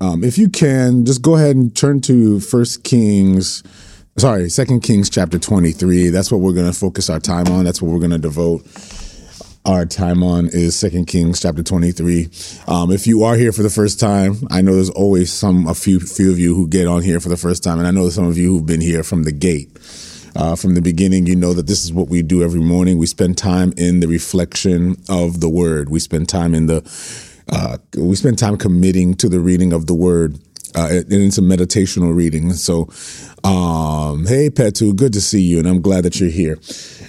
[0.00, 3.62] Um, if you can, just go ahead and turn to First Kings,
[4.18, 6.10] sorry, Second Kings chapter 23.
[6.10, 7.64] That's what we're going to focus our time on.
[7.64, 8.66] That's what we're going to devote
[9.64, 12.28] our time on is Second Kings chapter 23.
[12.68, 15.74] Um, if you are here for the first time, I know there's always some, a
[15.74, 17.78] few, few of you who get on here for the first time.
[17.78, 19.76] And I know some of you who've been here from the gate.
[20.36, 22.98] Uh, from the beginning, you know that this is what we do every morning.
[22.98, 25.88] We spend time in the reflection of the word.
[25.88, 26.82] We spend time in the,
[27.52, 30.38] uh, we spend time committing to the reading of the word.
[30.74, 32.52] Uh, and it's a meditational reading.
[32.52, 32.82] So,
[33.48, 36.58] um, hey, Petu, good to see you, and I'm glad that you're here.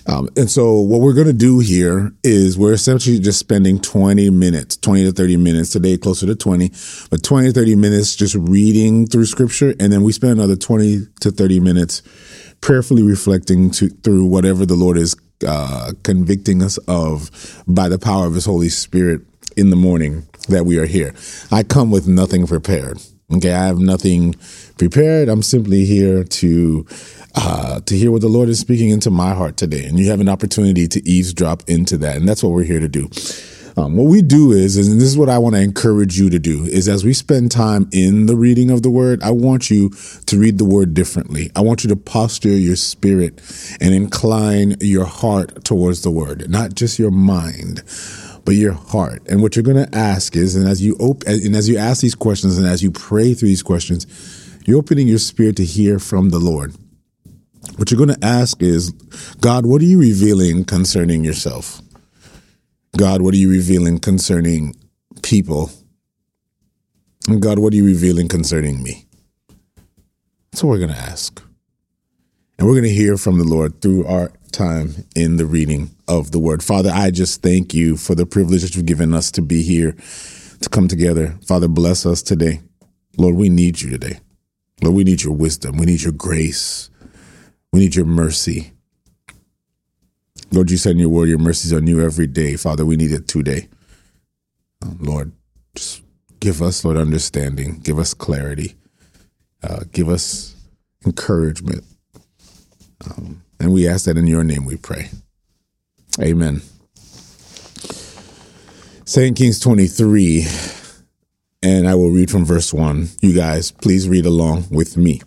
[0.05, 4.29] Um, and so, what we're going to do here is we're essentially just spending 20
[4.29, 6.71] minutes, 20 to 30 minutes today, closer to 20,
[7.09, 9.73] but 20 to 30 minutes just reading through scripture.
[9.81, 12.03] And then we spend another 20 to 30 minutes
[12.61, 15.15] prayerfully reflecting to, through whatever the Lord is
[15.45, 19.21] uh, convicting us of by the power of His Holy Spirit
[19.57, 21.13] in the morning that we are here.
[21.51, 23.01] I come with nothing prepared.
[23.33, 24.35] Okay, I have nothing
[24.77, 25.27] prepared.
[25.27, 26.85] I'm simply here to
[27.35, 30.21] uh, to hear what the Lord is speaking into my heart today, and you have
[30.21, 33.09] an opportunity to eavesdrop into that, and that's what we're here to do.
[33.75, 36.39] Um, what we do is, and this is what I want to encourage you to
[36.39, 39.91] do, is as we spend time in the reading of the word, I want you
[40.25, 41.51] to read the word differently.
[41.55, 43.39] I want you to posture your spirit
[43.79, 47.83] and incline your heart towards the word, not just your mind
[48.47, 49.21] but your heart.
[49.27, 51.99] And what you're going to ask is, and as you open, and as you ask
[51.99, 54.07] these questions, and as you pray through these questions,
[54.65, 56.73] you're opening your spirit to hear from the Lord.
[57.75, 58.91] What you're going to ask is,
[59.41, 61.81] God, what are you revealing concerning yourself?
[62.95, 64.73] God, what are you revealing concerning
[65.23, 65.69] people?
[67.27, 69.07] And God, what are you revealing concerning me?
[70.53, 71.43] That's what we're going to ask.
[72.57, 76.31] And we're going to hear from the Lord through our time in the reading of
[76.31, 76.63] the word.
[76.63, 79.95] Father, I just thank you for the privilege that you've given us to be here,
[80.61, 81.37] to come together.
[81.45, 82.61] Father, bless us today.
[83.17, 84.19] Lord, we need you today.
[84.81, 85.77] Lord, we need your wisdom.
[85.77, 86.89] We need your grace.
[87.71, 88.73] We need your mercy.
[90.51, 92.55] Lord, you in your word, your mercies are new every day.
[92.55, 93.67] Father, we need it today.
[94.81, 95.31] Um, Lord,
[95.75, 96.01] just
[96.39, 97.79] give us, Lord, understanding.
[97.83, 98.75] Give us clarity.
[99.61, 100.55] Uh, give us
[101.05, 101.83] encouragement.
[103.05, 105.09] Um, and we ask that in your name we pray.
[106.19, 106.61] Amen.
[109.05, 110.45] Second Kings 23,
[111.63, 113.07] and I will read from verse 1.
[113.21, 115.21] You guys, please read along with me.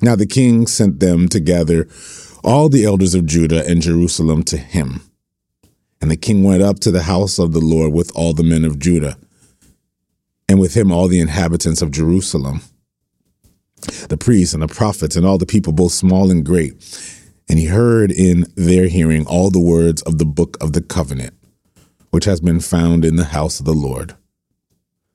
[0.00, 1.88] Now the king sent them to gather
[2.44, 5.00] all the elders of Judah and Jerusalem to him.
[6.00, 8.64] And the king went up to the house of the Lord with all the men
[8.64, 9.16] of Judah,
[10.46, 12.60] and with him all the inhabitants of Jerusalem,
[14.08, 16.72] the priests and the prophets, and all the people, both small and great.
[17.48, 21.34] And he heard in their hearing all the words of the book of the covenant,
[22.10, 24.14] which has been found in the house of the Lord.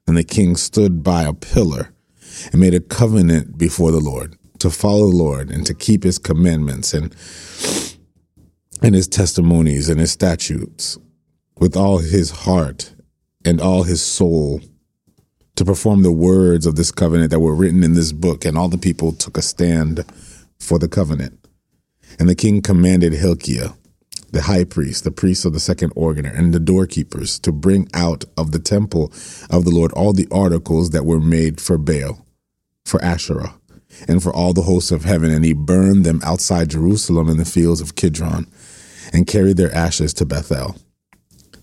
[0.08, 1.94] And the king stood by a pillar
[2.52, 6.18] and made a covenant before the Lord to follow the Lord and to keep his
[6.18, 7.16] commandments and
[8.81, 10.98] and his testimonies and his statutes
[11.58, 12.94] with all his heart
[13.44, 14.62] and all his soul
[15.59, 18.70] to perform the words of this covenant that were written in this book and all
[18.70, 20.06] the people took a stand
[20.58, 21.38] for the covenant
[22.18, 23.74] and the king commanded Hilkiah
[24.31, 28.24] the high priest, the priest of the second organer, and the doorkeepers to bring out
[28.38, 29.12] of the temple
[29.50, 32.25] of the Lord all the articles that were made for Baal,
[32.86, 33.56] for Asherah,
[34.08, 37.44] and for all the hosts of heaven, and he burned them outside Jerusalem in the
[37.46, 38.48] fields of Kidron,
[39.12, 40.75] and carried their ashes to Bethel.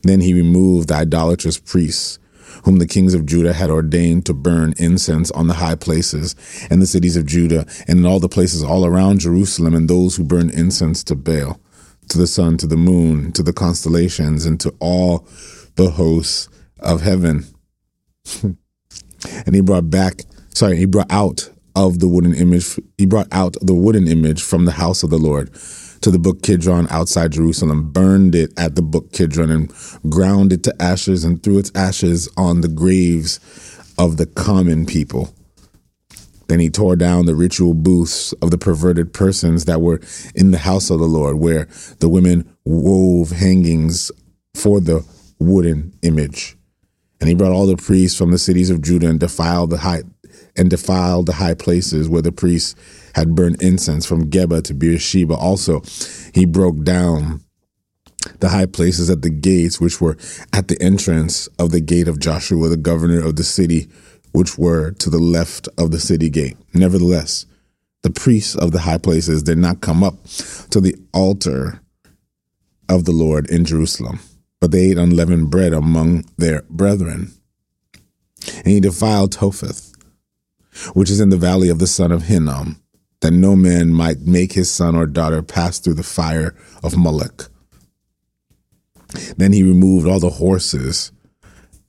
[0.02, 2.18] Then he removed the idolatrous priests,
[2.66, 6.34] whom the kings of Judah had ordained to burn incense on the high places
[6.68, 10.16] and the cities of Judah, and in all the places all around Jerusalem, and those
[10.16, 11.60] who burn incense to Baal,
[12.08, 15.28] to the sun, to the moon, to the constellations, and to all
[15.76, 16.48] the hosts
[16.80, 17.46] of heaven.
[18.42, 20.22] and he brought back,
[20.52, 22.80] sorry, he brought out of the wooden image.
[22.98, 25.54] He brought out the wooden image from the house of the Lord
[26.06, 29.72] to the book Kidron outside Jerusalem, burned it at the book Kidron, and
[30.08, 33.40] ground it to ashes, and threw its ashes on the graves
[33.98, 35.34] of the common people.
[36.46, 40.00] Then he tore down the ritual booths of the perverted persons that were
[40.32, 41.66] in the house of the Lord, where
[41.98, 44.12] the women wove hangings
[44.54, 45.04] for the
[45.40, 46.56] wooden image.
[47.20, 50.04] And he brought all the priests from the cities of Judah and defiled the high
[50.56, 52.74] and defiled the high places where the priests
[53.14, 55.34] had burned incense from Geba to Beersheba.
[55.34, 55.82] Also,
[56.34, 57.42] he broke down
[58.40, 60.16] the high places at the gates, which were
[60.52, 63.88] at the entrance of the gate of Joshua, the governor of the city,
[64.32, 66.56] which were to the left of the city gate.
[66.74, 67.46] Nevertheless,
[68.02, 70.14] the priests of the high places did not come up
[70.70, 71.80] to the altar
[72.88, 74.20] of the Lord in Jerusalem,
[74.60, 77.32] but they ate unleavened bread among their brethren.
[78.58, 79.85] And he defiled Topheth,
[80.94, 82.80] which is in the valley of the son of Hinnom,
[83.20, 87.50] that no man might make his son or daughter pass through the fire of Moloch.
[89.36, 91.12] Then he removed all the horses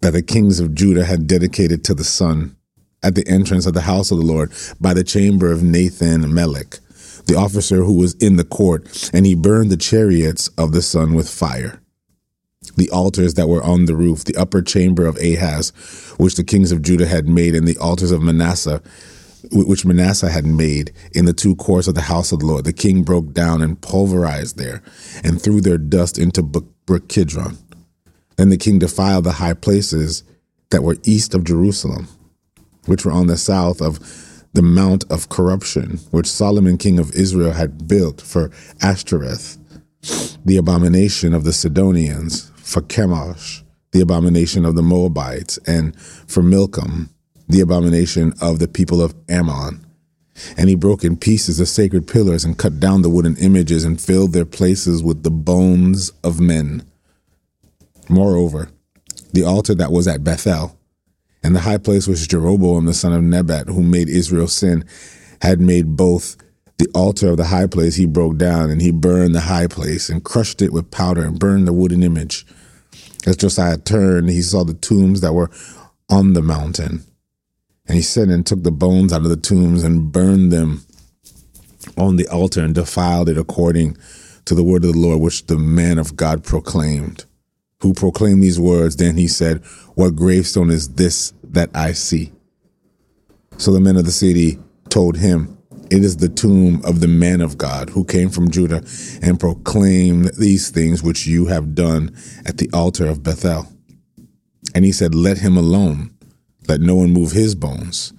[0.02, 2.56] that the kings of Judah had dedicated to the sun
[3.04, 6.80] at the entrance of the house of the Lord by the chamber of Nathan Melech,
[7.26, 11.14] the officer who was in the court, and he burned the chariots of the sun
[11.14, 11.82] with fire.
[12.76, 15.72] The altars that were on the roof, the upper chamber of Ahaz,
[16.18, 18.82] which the kings of Judah had made, in the altars of Manasseh,
[19.52, 22.66] which Manasseh had made in the two courts of the house of the Lord.
[22.66, 24.82] The king broke down and pulverized there,
[25.24, 27.58] and threw their dust into Brook Kidron.
[28.36, 30.24] Then the king defiled the high places
[30.70, 32.08] that were east of Jerusalem,
[32.86, 34.00] which were on the south of
[34.54, 39.58] the Mount of Corruption, which Solomon king of Israel had built for Ashtoreth,
[40.46, 47.10] the abomination of the Sidonians, for Chemosh, the abomination of the Moabites, and for Milcom,
[47.48, 49.86] the abomination of the people of Ammon.
[50.56, 54.00] And he broke in pieces the sacred pillars and cut down the wooden images and
[54.00, 56.84] filled their places with the bones of men.
[58.10, 58.70] Moreover,
[59.34, 60.78] the altar that was at Bethel,
[61.44, 64.86] and the high place which Jeroboam the son of Nebat, who made Israel sin,
[65.42, 66.36] had made both
[66.78, 70.10] the altar of the high place he broke down, and he burned the high place,
[70.10, 72.46] and crushed it with powder, and burned the wooden image.
[73.26, 75.50] As Josiah turned, he saw the tombs that were
[76.10, 77.04] on the mountain.
[77.88, 80.86] And he sent and took the bones out of the tombs and burned them
[81.98, 83.98] on the altar and defiled it according
[84.46, 87.26] to the word of the Lord, which the man of God proclaimed
[87.82, 88.96] who proclaimed these words.
[88.96, 89.64] Then he said,
[89.96, 92.32] What gravestone is this that I see?
[93.58, 94.60] So the men of the city
[94.90, 95.57] told him,
[95.90, 98.84] It is the tomb of the man of God who came from Judah
[99.22, 103.68] and proclaimed these things which you have done at the altar of Bethel.
[104.76, 106.12] And he said, Let him alone,
[106.68, 108.14] let no one move his bones.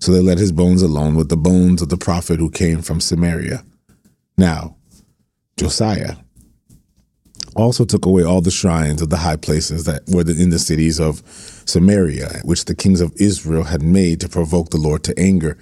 [0.00, 3.00] So they let his bones alone with the bones of the prophet who came from
[3.00, 3.64] Samaria.
[4.36, 4.76] Now,
[5.56, 6.16] Josiah,
[7.56, 11.00] also took away all the shrines of the high places that were in the cities
[11.00, 11.22] of
[11.66, 15.58] Samaria, which the kings of Israel had made to provoke the Lord to anger.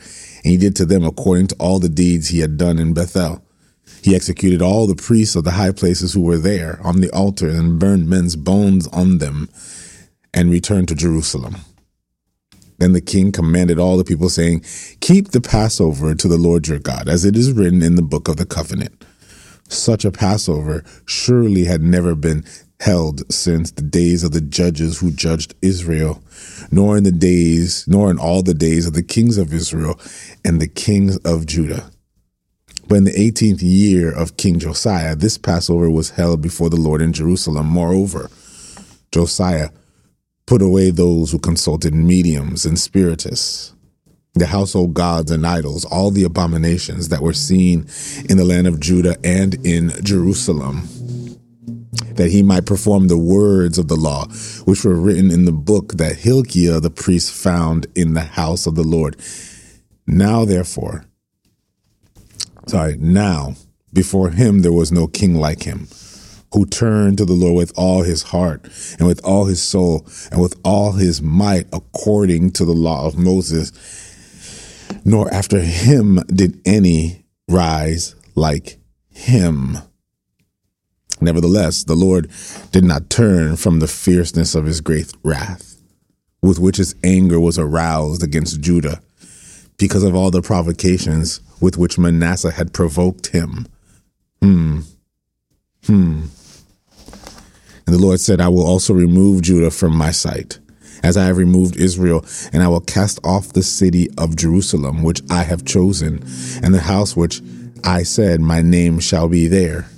[0.47, 3.45] And he did to them according to all the deeds he had done in Bethel.
[4.01, 7.49] He executed all the priests of the high places who were there on the altar
[7.49, 9.49] and burned men's bones on them
[10.33, 11.57] and returned to Jerusalem.
[12.79, 14.65] Then the king commanded all the people, saying,
[15.01, 18.29] Keep the Passover to the Lord your God, as it is written in the book
[18.29, 19.05] of the covenant.
[19.69, 22.45] Such a Passover surely had never been
[22.81, 26.23] held since the days of the judges who judged Israel,
[26.71, 29.99] nor in the days, nor in all the days of the kings of Israel
[30.45, 31.91] and the kings of Judah.
[32.89, 37.03] But in the 18th year of King Josiah, this Passover was held before the Lord
[37.03, 37.67] in Jerusalem.
[37.67, 38.31] Moreover,
[39.11, 39.71] Josiah
[40.47, 43.73] put away those who consulted mediums and spiritists
[44.37, 47.87] the household gods and idols, all the abominations that were seen
[48.29, 50.87] in the land of Judah and in Jerusalem,
[52.15, 54.27] that he might perform the words of the law,
[54.65, 58.75] which were written in the book that Hilkiah the priest found in the house of
[58.75, 59.17] the Lord.
[60.07, 61.05] Now, therefore,
[62.67, 63.55] sorry, now
[63.93, 65.89] before him there was no king like him
[66.53, 68.65] who turned to the Lord with all his heart
[68.99, 73.19] and with all his soul and with all his might according to the law of
[73.19, 73.73] Moses
[75.05, 78.79] nor after him did any rise like
[79.09, 79.79] him.
[81.21, 82.31] Nevertheless, the Lord
[82.73, 85.81] did not turn from the fierceness of his great wrath,
[86.43, 89.01] with which his anger was aroused against Judah,
[89.77, 93.67] because of all the provocations with which Manasseh had provoked him.
[94.43, 94.81] Hmm.
[95.87, 96.25] Hmm.
[97.87, 100.59] And the Lord said, I will also remove Judah from my sight
[101.03, 105.23] as I have removed Israel, and I will cast off the city of Jerusalem, which
[105.31, 106.25] I have chosen,
[106.63, 107.43] and the house which
[107.85, 109.89] I said, My name shall be there.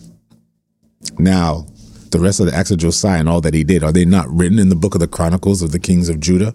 [1.19, 1.67] Now,
[2.11, 4.29] the rest of the acts of Josiah and all that he did, are they not
[4.29, 6.55] written in the book of the Chronicles of the kings of Judah?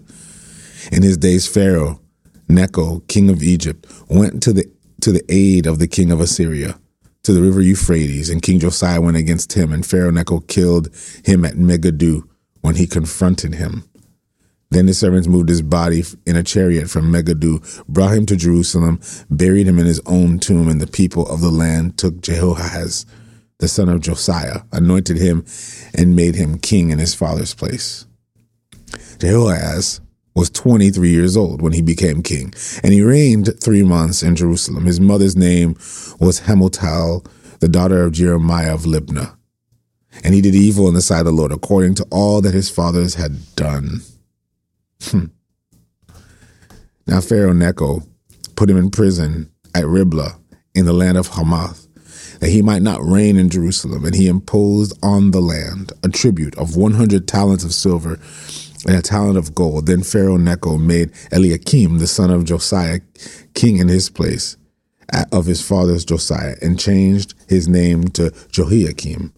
[0.92, 2.00] In his days, Pharaoh,
[2.48, 4.70] Necho, king of Egypt, went to the
[5.00, 6.78] to the aid of the king of Assyria,
[7.24, 10.88] to the river Euphrates, and King Josiah went against him, and Pharaoh Necho killed
[11.24, 12.22] him at Megiddo
[12.62, 13.84] when he confronted him.
[14.70, 18.98] Then his servants moved his body in a chariot from Megiddo, brought him to Jerusalem,
[19.28, 23.04] buried him in his own tomb, and the people of the land took Jehoahaz,
[23.64, 25.42] the son of Josiah, anointed him,
[25.94, 28.04] and made him king in his father's place.
[29.18, 30.02] Jehoahaz
[30.34, 32.52] was 23 years old when he became king,
[32.82, 34.84] and he reigned three months in Jerusalem.
[34.84, 35.76] His mother's name
[36.20, 37.26] was Hamutal,
[37.60, 39.34] the daughter of Jeremiah of Libnah.
[40.22, 42.68] And he did evil in the sight of the Lord, according to all that his
[42.68, 44.02] fathers had done.
[45.04, 45.26] Hmm.
[47.06, 48.02] Now Pharaoh Necho
[48.56, 50.38] put him in prison at Riblah
[50.74, 51.83] in the land of Hamath,
[52.44, 56.54] that he might not reign in Jerusalem, and he imposed on the land a tribute
[56.58, 58.18] of 100 talents of silver
[58.86, 59.86] and a talent of gold.
[59.86, 63.00] Then Pharaoh Necho made Eliakim, the son of Josiah,
[63.54, 64.58] king in his place
[65.32, 69.32] of his father's Josiah, and changed his name to Jehoiakim.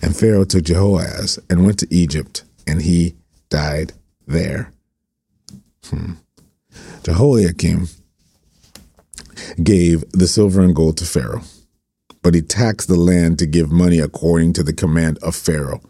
[0.00, 3.16] And Pharaoh took Jehoahaz and went to Egypt, and he
[3.48, 3.92] died
[4.24, 4.70] there.
[5.86, 6.12] Hmm.
[7.02, 7.88] Jehoiakim
[9.60, 11.42] gave the silver and gold to Pharaoh,
[12.26, 15.80] but he taxed the land to give money according to the command of Pharaoh.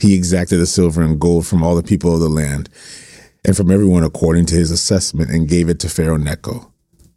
[0.00, 2.68] He exacted the silver and gold from all the people of the land
[3.44, 6.70] and from everyone according to his assessment and gave it to Pharaoh Necho.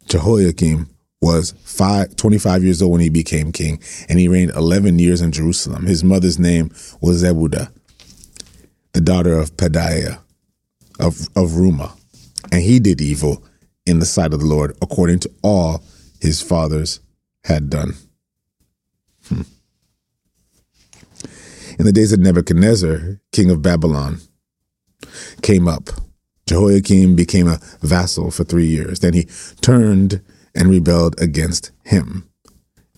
[0.08, 0.90] Jehoiakim
[1.22, 5.30] was five, 25 years old when he became king, and he reigned 11 years in
[5.30, 5.86] Jerusalem.
[5.86, 7.70] His mother's name was Zebudah,
[8.92, 10.18] the daughter of Pedaiah
[10.98, 11.96] of, of Rumah.
[12.50, 13.44] And he did evil
[13.86, 15.84] in the sight of the Lord according to all
[16.20, 16.98] his fathers
[17.44, 17.94] had done.
[21.78, 24.18] In the days of Nebuchadnezzar, king of Babylon,
[25.42, 25.90] came up.
[26.48, 28.98] Jehoiakim became a vassal for three years.
[28.98, 29.28] Then he
[29.60, 30.22] turned
[30.56, 32.28] and rebelled against him.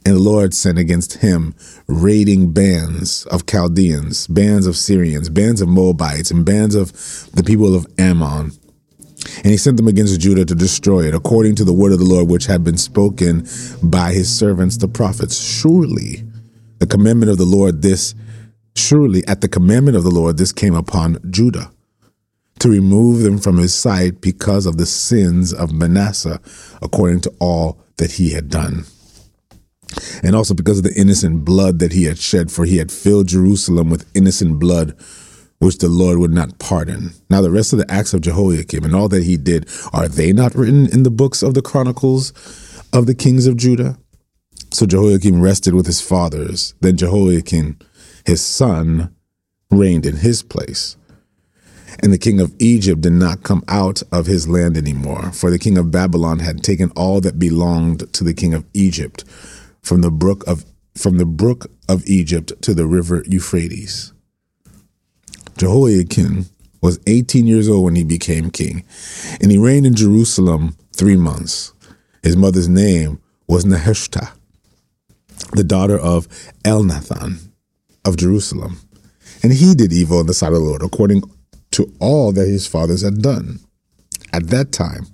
[0.07, 1.55] And the Lord sent against him
[1.87, 6.93] raiding bands of Chaldeans, bands of Syrians, bands of Moabites, and bands of
[7.33, 8.53] the people of Ammon.
[9.37, 12.07] And he sent them against Judah to destroy it, according to the word of the
[12.07, 13.47] Lord which had been spoken
[13.83, 15.39] by his servants the prophets.
[15.39, 16.25] Surely
[16.79, 18.15] the commandment of the Lord, this,
[18.75, 21.71] surely at the commandment of the Lord, this came upon Judah
[22.61, 26.41] to remove them from his sight because of the sins of Manasseh,
[26.83, 28.85] according to all that he had done.
[30.23, 33.29] And also because of the innocent blood that he had shed, for he had filled
[33.29, 34.95] Jerusalem with innocent blood,
[35.59, 37.13] which the Lord would not pardon.
[37.29, 40.33] Now, the rest of the acts of Jehoiakim and all that he did, are they
[40.33, 42.33] not written in the books of the chronicles
[42.93, 43.99] of the kings of Judah?
[44.73, 46.75] So Jehoiakim rested with his fathers.
[46.81, 47.81] Then Jehoiachin,
[48.31, 49.13] his son,
[49.73, 50.97] reigned in his place.
[52.01, 55.59] And the king of Egypt did not come out of his land anymore, for the
[55.59, 59.25] king of Babylon had taken all that belonged to the king of Egypt,
[59.83, 64.13] from the brook of from the brook of Egypt to the river Euphrates.
[65.57, 66.47] Jehoiachin
[66.81, 68.85] was 18 years old when he became king,
[69.41, 71.73] and he reigned in Jerusalem three months.
[72.23, 74.31] His mother's name was Nehushta,
[75.53, 76.29] the daughter of
[76.65, 77.50] Elnathan
[78.05, 78.81] of Jerusalem.
[79.43, 81.23] And he did evil in the sight of the Lord, according
[81.73, 83.61] to all that his fathers had done.
[84.33, 85.07] At that time,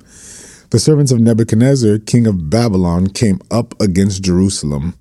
[0.71, 4.95] the servants of Nebuchadnezzar, king of Babylon, came up against Jerusalem,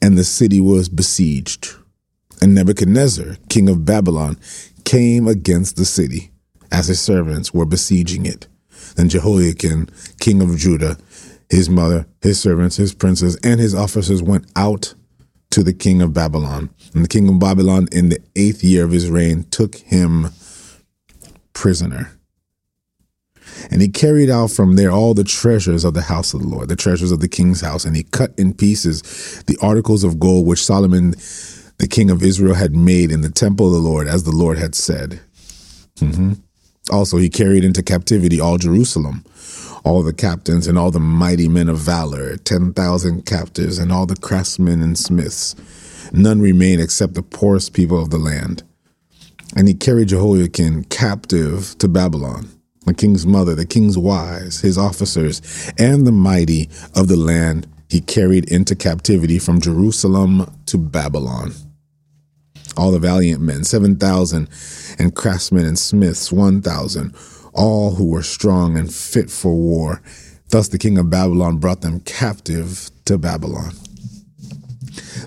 [0.00, 1.74] and the city was besieged.
[2.40, 4.38] And Nebuchadnezzar, king of Babylon,
[4.84, 6.30] came against the city
[6.72, 8.46] as his servants were besieging it.
[8.96, 9.88] Then Jehoiachin,
[10.20, 10.96] king of Judah,
[11.50, 14.94] his mother, his servants, his princes, and his officers went out
[15.58, 16.70] to the king of Babylon.
[16.94, 20.28] And the king of Babylon, in the eighth year of his reign, took him
[21.52, 22.12] prisoner.
[23.68, 26.68] And he carried out from there all the treasures of the house of the Lord,
[26.68, 30.46] the treasures of the king's house, and he cut in pieces the articles of gold
[30.46, 31.16] which Solomon,
[31.78, 34.58] the king of Israel, had made in the temple of the Lord, as the Lord
[34.58, 35.18] had said.
[35.96, 36.34] Mm-hmm.
[36.92, 39.24] Also, he carried into captivity all Jerusalem,
[39.84, 44.16] all the captains and all the mighty men of valor, 10,000 captives, and all the
[44.16, 45.54] craftsmen and smiths.
[46.12, 48.62] None remained except the poorest people of the land.
[49.56, 52.48] And he carried Jehoiachin captive to Babylon,
[52.84, 55.42] the king's mother, the king's wives, his officers,
[55.78, 61.52] and the mighty of the land he carried into captivity from Jerusalem to Babylon.
[62.76, 64.48] All the valiant men, 7,000,
[64.98, 67.14] and craftsmen and smiths, 1,000,
[67.58, 70.00] all who were strong and fit for war.
[70.50, 73.72] Thus the king of Babylon brought them captive to Babylon.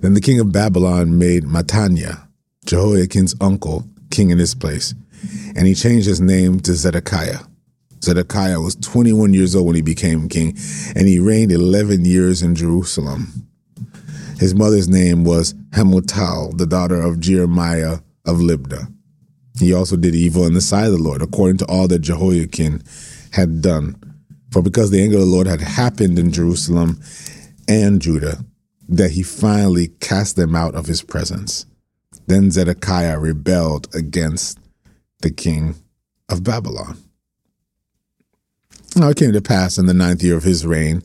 [0.02, 2.28] Then the king of Babylon made Mattaniah,
[2.66, 4.96] Jehoiachin's uncle, king in his place.
[5.56, 7.42] And he changed his name to Zedekiah.
[8.02, 10.58] Zedekiah was 21 years old when he became king,
[10.96, 13.48] and he reigned 11 years in Jerusalem.
[14.40, 18.92] His mother's name was Hamutal, the daughter of Jeremiah of Libnah.
[19.60, 22.82] He also did evil in the sight of the Lord, according to all that Jehoiakim
[23.32, 23.96] had done.
[24.52, 27.02] For because the anger of the Lord had happened in Jerusalem
[27.68, 28.44] and Judah,
[28.90, 31.66] that he finally cast them out of his presence.
[32.28, 34.60] Then Zedekiah rebelled against
[35.22, 35.76] the king
[36.28, 36.98] of Babylon.
[38.96, 41.02] Now it came to pass in the ninth year of his reign,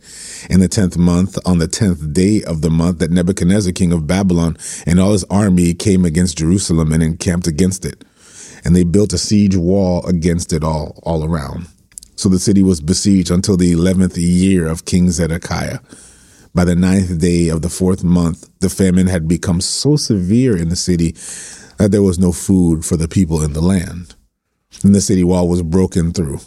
[0.51, 4.09] in the tenth month, on the tenth day of the month, that Nebuchadnezzar, king of
[4.09, 8.05] Babylon, and all his army came against Jerusalem and encamped against it.
[8.67, 11.69] And they built a siege wall against it all, all around.
[12.17, 15.79] So the city was besieged until the eleventh year of King Zedekiah.
[16.53, 20.69] By the ninth day of the fourth month, the famine had become so severe in
[20.69, 21.13] the city
[21.79, 24.17] that there was no food for the people in the land.
[24.83, 26.41] And the city wall was broken through,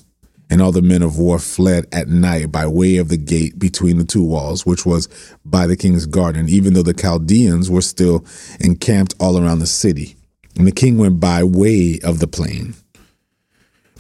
[0.50, 3.98] and all the men of war fled at night by way of the gate between
[3.98, 5.08] the two walls, which was
[5.46, 8.26] by the king's garden, even though the Chaldeans were still
[8.60, 10.18] encamped all around the city.
[10.60, 12.76] And the king went by way of the plain.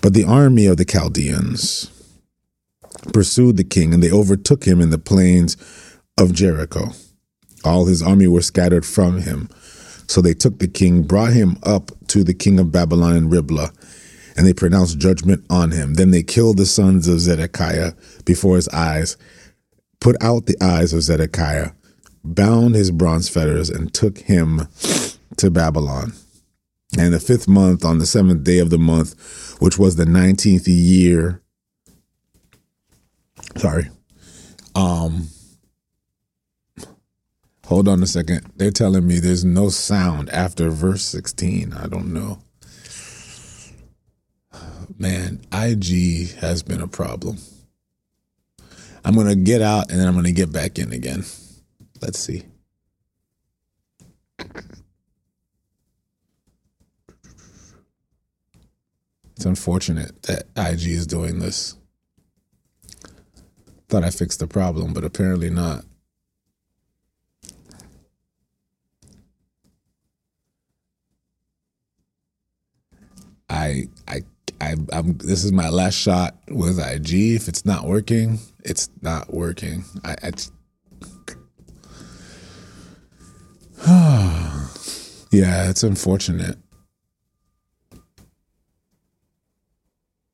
[0.01, 1.89] But the army of the Chaldeans
[3.13, 5.55] pursued the king, and they overtook him in the plains
[6.17, 6.91] of Jericho.
[7.63, 9.47] All his army were scattered from him.
[10.07, 13.71] So they took the king, brought him up to the king of Babylon in Riblah,
[14.35, 15.93] and they pronounced judgment on him.
[15.93, 17.93] Then they killed the sons of Zedekiah
[18.25, 19.15] before his eyes,
[20.01, 21.71] put out the eyes of Zedekiah,
[22.21, 24.67] bound his bronze fetters, and took him
[25.37, 26.11] to Babylon.
[26.97, 30.67] And the fifth month, on the seventh day of the month, which was the nineteenth
[30.67, 31.41] year,
[33.55, 33.89] sorry,
[34.75, 35.27] um,
[37.69, 38.51] Hold on a second.
[38.55, 41.71] They're telling me there's no sound after verse 16.
[41.73, 42.39] I don't know.
[44.97, 47.37] Man, IG has been a problem.
[49.05, 51.23] I'm going to get out and then I'm going to get back in again.
[52.01, 52.45] Let's see.
[59.39, 61.77] It's unfortunate that IG is doing this.
[63.87, 65.85] Thought I fixed the problem, but apparently not.
[73.49, 74.23] I I
[74.59, 77.13] I I'm this is my last shot with IG.
[77.35, 79.85] If it's not working, it's not working.
[80.03, 80.31] I, I
[85.31, 86.57] yeah, it's unfortunate.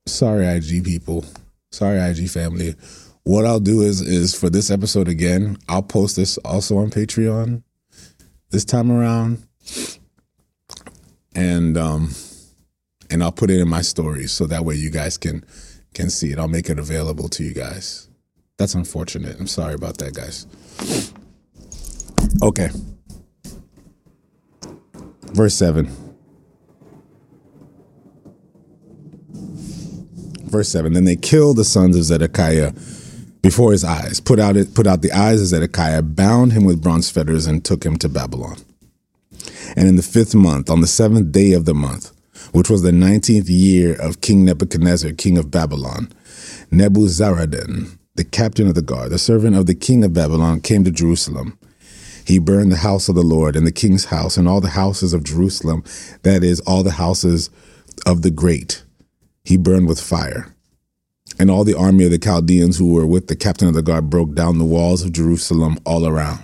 [0.06, 1.26] Sorry, IG people.
[1.72, 2.76] Sorry, IG family.
[3.24, 7.64] What I'll do is is for this episode again, I'll post this also on Patreon
[8.52, 9.44] this time around.
[11.36, 12.12] And um
[13.10, 15.44] and I'll put it in my stories so that way you guys can
[15.94, 16.38] can see it.
[16.38, 18.08] I'll make it available to you guys.
[18.58, 19.40] That's unfortunate.
[19.40, 20.46] I'm sorry about that, guys.
[22.42, 22.70] Okay.
[25.34, 26.05] Verse 7.
[30.56, 30.94] Verse 7.
[30.94, 32.72] Then they killed the sons of Zedekiah
[33.42, 36.82] before his eyes, put out it, put out the eyes of Zedekiah, bound him with
[36.82, 38.56] bronze fetters, and took him to Babylon.
[39.76, 42.14] And in the fifth month, on the seventh day of the month,
[42.54, 46.08] which was the nineteenth year of King Nebuchadnezzar, king of Babylon.
[46.72, 50.92] Nebuzaradan, the captain of the guard, the servant of the king of Babylon, came to
[50.92, 51.60] Jerusalem.
[52.26, 55.12] He burned the house of the Lord and the king's house and all the houses
[55.12, 55.84] of Jerusalem,
[56.24, 57.50] that is, all the houses
[58.06, 58.85] of the great.
[59.46, 60.54] He burned with fire.
[61.40, 64.10] And all the army of the Chaldeans who were with the captain of the guard
[64.10, 66.44] broke down the walls of Jerusalem all around.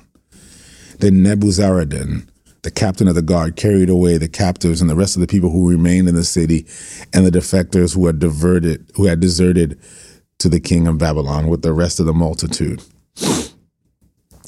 [0.99, 2.27] Then Nebuzaradan,
[2.61, 5.49] the captain of the guard carried away the captives and the rest of the people
[5.49, 6.65] who remained in the city
[7.11, 9.79] and the defectors who had diverted who had deserted
[10.37, 12.83] to the king of Babylon with the rest of the multitude.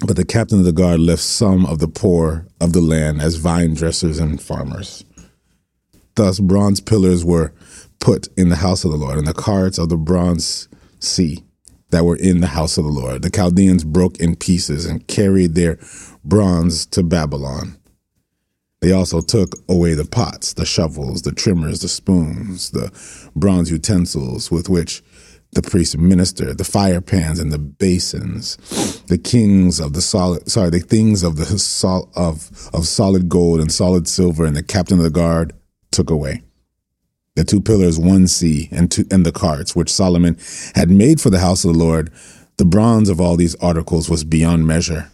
[0.06, 3.36] But the captain of the guard left some of the poor of the land as
[3.36, 5.04] vine dressers and farmers.
[6.16, 7.54] Thus bronze pillars were
[8.00, 10.68] put in the house of the Lord, and the carts of the bronze
[11.00, 11.44] sea
[11.90, 13.22] that were in the house of the Lord.
[13.22, 15.78] The Chaldeans broke in pieces and carried their
[16.24, 17.78] bronze to Babylon.
[18.82, 22.92] They also took away the pots, the shovels, the trimmers, the spoons, the
[23.36, 25.02] bronze utensils with which
[25.54, 28.58] the priests ministered, the fire pans and the basins,
[29.04, 33.62] the kings of the solid, sorry, the things of the sol, of of solid gold
[33.62, 35.54] and solid silver, and the captain of the guard
[35.92, 36.42] took away.
[37.36, 40.38] The two pillars, one sea, and two, and the carts which Solomon
[40.76, 42.12] had made for the house of the Lord,
[42.58, 45.12] the bronze of all these articles was beyond measure.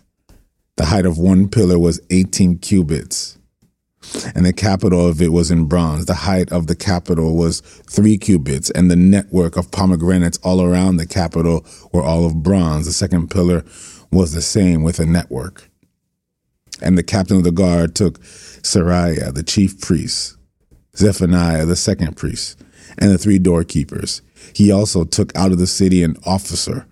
[0.75, 3.39] The height of one pillar was eighteen cubits
[4.35, 6.05] and the capital of it was in bronze.
[6.05, 10.97] The height of the capital was three cubits, and the network of pomegranates all around
[10.97, 12.85] the capital were all of bronze.
[12.85, 13.63] The second pillar
[14.11, 15.69] was the same with a network.
[16.81, 20.37] And the captain of the guard took Seraiah, the chief priest,
[20.99, 22.61] Zephaniah, the second priest,
[22.97, 24.21] and the three doorkeepers.
[24.53, 26.85] He also took out of the city an officer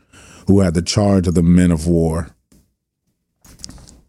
[0.47, 2.29] who had the charge of the men of war.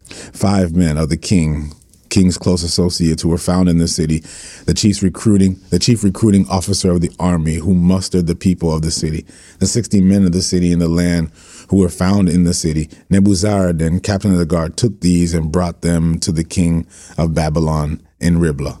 [0.07, 1.73] Five men of the king
[2.09, 4.23] King's close associates who were found in the city,
[4.65, 8.81] the chief recruiting, the chief recruiting officer of the army who mustered the people of
[8.81, 9.25] the city,
[9.59, 11.31] the sixty men of the city in the land
[11.69, 12.87] who were found in the city.
[13.11, 18.01] Nebuzaradan, captain of the guard, took these and brought them to the king of Babylon
[18.19, 18.79] in Riblah.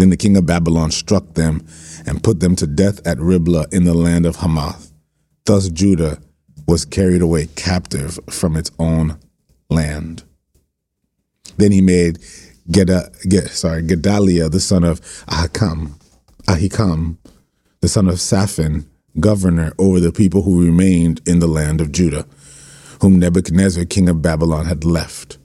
[0.00, 1.62] Then the king of Babylon struck them
[2.06, 4.90] and put them to death at Riblah in the land of Hamath.
[5.44, 6.22] Thus Judah
[6.66, 9.18] was carried away captive from its own
[9.68, 10.24] land.
[11.58, 12.18] Then he made
[12.70, 15.90] Geda, Get, sorry, Gedaliah, the son of Ahikam,
[16.46, 17.18] Ahikam,
[17.82, 22.24] the son of Shaphan, governor over the people who remained in the land of Judah,
[23.02, 25.36] whom Nebuchadnezzar, king of Babylon, had left.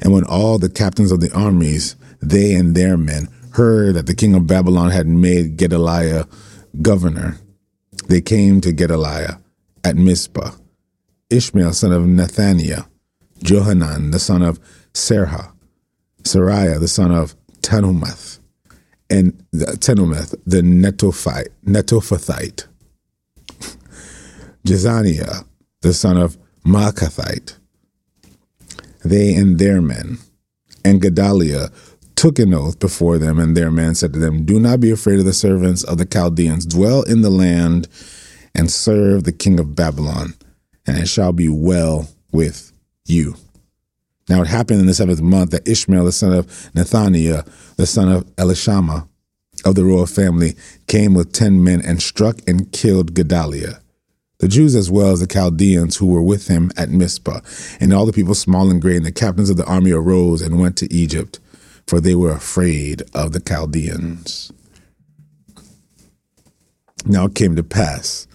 [0.00, 4.14] And when all the captains of the armies, they and their men, heard that the
[4.14, 6.26] king of Babylon had made Gedaliah
[6.82, 7.38] governor,
[8.08, 9.38] they came to Gedaliah
[9.84, 10.52] at Mizpah.
[11.30, 12.86] Ishmael, son of Nethaniah,
[13.42, 14.60] Johanan, the son of
[14.92, 15.52] Serha,
[16.22, 18.38] Seraiah, the son of Tanhumeth,
[19.10, 22.66] and the, the Netophite, Netophathite,
[24.64, 25.44] Jezaniah,
[25.80, 27.56] the son of Maacathite,
[29.04, 30.18] they and their men,
[30.84, 31.70] and Gedaliah
[32.24, 35.18] took an oath before them, and their man said to them, Do not be afraid
[35.18, 36.64] of the servants of the Chaldeans.
[36.64, 37.86] Dwell in the land
[38.54, 40.32] and serve the king of Babylon,
[40.86, 42.72] and it shall be well with
[43.04, 43.34] you.
[44.26, 48.10] Now it happened in the seventh month that Ishmael, the son of Nethaniah, the son
[48.10, 49.06] of Elishama,
[49.66, 50.56] of the royal family,
[50.86, 53.80] came with ten men and struck and killed Gedaliah.
[54.38, 57.40] The Jews as well as the Chaldeans who were with him at Mizpah,
[57.80, 60.58] and all the people small and great, and the captains of the army arose and
[60.58, 61.38] went to Egypt,
[61.86, 64.52] for they were afraid of the Chaldeans.
[67.06, 68.26] Now it came to pass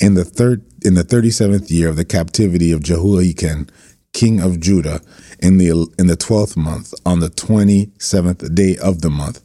[0.00, 3.68] in the third in the thirty seventh year of the captivity of Jehoiachin,
[4.12, 5.00] king of Judah,
[5.38, 9.42] in the in the twelfth month, on the twenty seventh day of the month,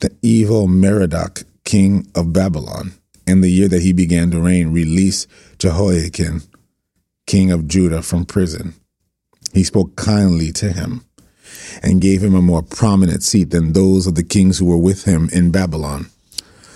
[0.00, 2.94] the evil Merodach, king of Babylon,
[3.26, 6.42] in the year that he began to reign, released Jehoiachin,
[7.26, 8.74] king of Judah, from prison.
[9.52, 11.03] He spoke kindly to him
[11.82, 15.04] and gave him a more prominent seat than those of the kings who were with
[15.04, 16.06] him in Babylon.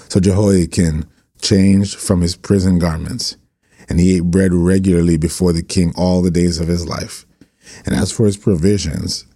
[0.08, 1.06] So Jehoiachin
[1.40, 3.36] changed from his prison garments,
[3.88, 7.26] and he ate bread regularly before the king all the days of his life.
[7.84, 9.26] And as for his provisions,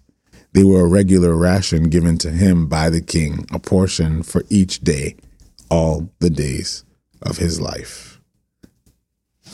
[0.53, 4.81] they were a regular ration given to him by the king, a portion for each
[4.81, 5.15] day,
[5.69, 6.83] all the days
[7.21, 8.19] of his life.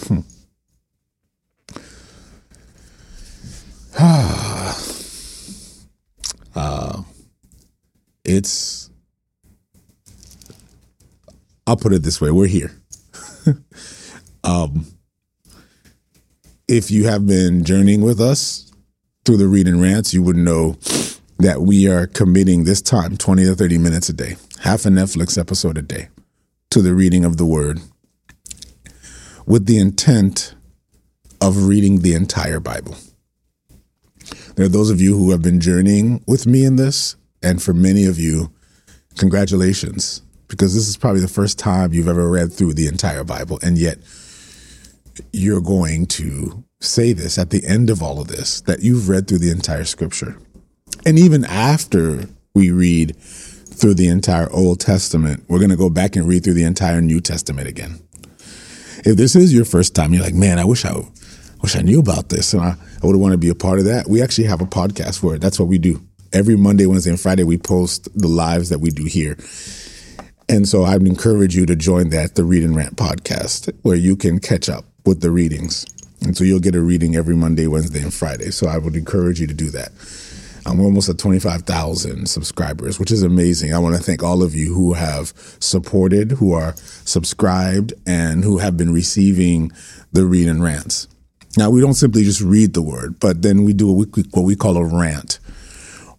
[0.08, 0.20] Hmm.
[6.60, 7.04] uh,
[8.26, 8.90] it's,
[11.66, 12.72] I'll put it this way we're here.
[14.44, 14.86] um,
[16.68, 18.72] if you have been journeying with us
[19.24, 20.76] through the reading rants, you would know
[21.38, 25.38] that we are committing this time 20 to 30 minutes a day, half a Netflix
[25.38, 26.10] episode a day,
[26.72, 27.80] to the reading of the word
[29.46, 30.56] with the intent
[31.40, 32.98] of reading the entire Bible.
[34.56, 37.74] There are those of you who have been journeying with me in this, and for
[37.74, 38.52] many of you,
[39.18, 43.60] congratulations, because this is probably the first time you've ever read through the entire Bible,
[43.62, 44.00] and yet
[45.34, 49.28] you're going to say this at the end of all of this that you've read
[49.28, 50.38] through the entire scripture.
[51.06, 56.16] And even after we read through the entire Old Testament, we're going to go back
[56.16, 58.00] and read through the entire New Testament again.
[59.06, 60.94] If this is your first time, you're like, man, I wish I
[61.62, 63.86] wish I knew about this and I, I would want to be a part of
[63.86, 64.08] that.
[64.08, 65.42] We actually have a podcast for it.
[65.42, 66.02] That's what we do.
[66.32, 69.36] Every Monday, Wednesday, and Friday, we post the lives that we do here.
[70.48, 73.96] And so I would encourage you to join that, the Read and Rant podcast, where
[73.96, 75.86] you can catch up with the readings.
[76.22, 78.52] And so you'll get a reading every Monday, Wednesday, and Friday.
[78.52, 79.92] So I would encourage you to do that.
[80.66, 83.74] I'm almost at 25,000 subscribers, which is amazing.
[83.74, 88.58] I want to thank all of you who have supported, who are subscribed, and who
[88.58, 89.72] have been receiving
[90.12, 91.08] the read and rants.
[91.60, 94.44] Now, we don't simply just read the word, but then we do what we, what
[94.44, 95.40] we call a rant,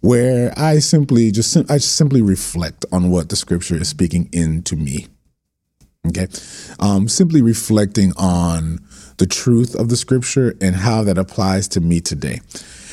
[0.00, 5.06] where I simply just I simply reflect on what the scripture is speaking into me.
[6.06, 6.26] Okay,
[6.78, 8.80] um, simply reflecting on
[9.16, 12.40] the truth of the scripture and how that applies to me today.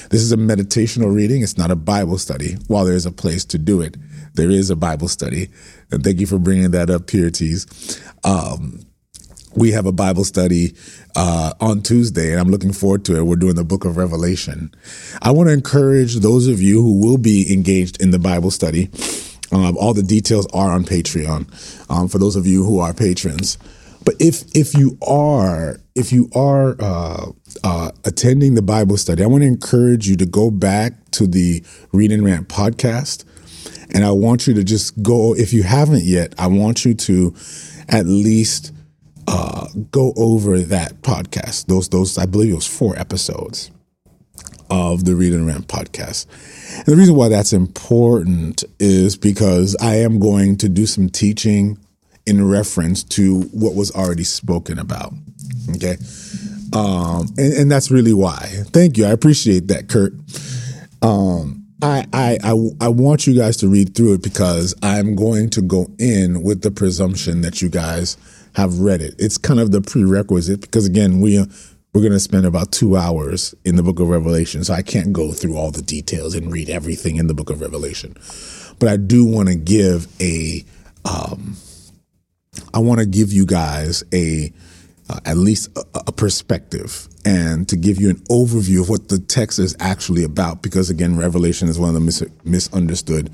[0.10, 1.42] This is a meditational reading.
[1.42, 2.54] It's not a Bible study.
[2.68, 3.98] While there is a place to do it,
[4.36, 5.50] there is a Bible study.
[5.92, 8.00] And thank you for bringing that up, Purities.
[8.24, 8.87] Um,
[9.58, 10.76] we have a Bible study
[11.16, 13.24] uh, on Tuesday, and I'm looking forward to it.
[13.24, 14.72] We're doing the book of Revelation.
[15.22, 18.90] I want to encourage those of you who will be engaged in the Bible study.
[19.52, 23.58] Um, all the details are on Patreon um, for those of you who are patrons.
[24.06, 27.32] But if if you are if you are uh,
[27.64, 31.64] uh, attending the Bible study, I want to encourage you to go back to the
[31.92, 33.26] Read and Rant podcast,
[33.94, 35.34] and I want you to just go.
[35.34, 37.36] If you haven't yet, I want you to
[37.90, 38.72] at least
[39.28, 41.68] uh, go over that podcast.
[41.68, 43.72] Those those I believe it was four episodes.
[44.70, 46.26] of the Read and Rant podcast.
[46.80, 51.78] And the reason why that's important is because I am going to do some teaching
[52.26, 55.14] in reference to what was already spoken about.
[55.76, 55.96] Okay.
[56.74, 58.40] Um, and, and that's really why.
[58.74, 59.06] Thank you.
[59.06, 60.12] I appreciate that, Kurt.
[61.02, 65.50] Um, I, I, I, I want you guys to read through it because I'm going
[65.52, 68.18] to go in with the presumption that you guys
[68.58, 69.14] have read it.
[69.20, 71.38] It's kind of the prerequisite because again, we
[71.94, 74.64] we're going to spend about two hours in the book of Revelation.
[74.64, 77.62] So I can't go through all the details and read everything in the book of
[77.62, 78.16] Revelation.
[78.80, 80.66] But I do want to give a,
[81.06, 81.56] um,
[82.74, 84.52] I want to give you guys a,
[85.08, 89.20] uh, at least a, a, perspective and to give you an overview of what the
[89.20, 90.64] text is actually about.
[90.64, 93.32] Because again, Revelation is one of the mis- misunderstood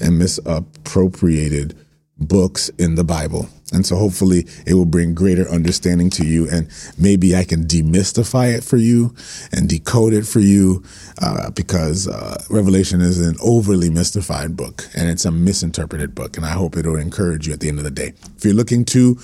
[0.00, 1.76] and misappropriated
[2.20, 3.48] books in the Bible.
[3.72, 6.48] And so hopefully it will bring greater understanding to you.
[6.50, 9.14] And maybe I can demystify it for you
[9.52, 10.82] and decode it for you
[11.22, 16.36] uh, because uh, Revelation is an overly mystified book and it's a misinterpreted book.
[16.36, 18.12] And I hope it will encourage you at the end of the day.
[18.36, 19.18] If you're looking to,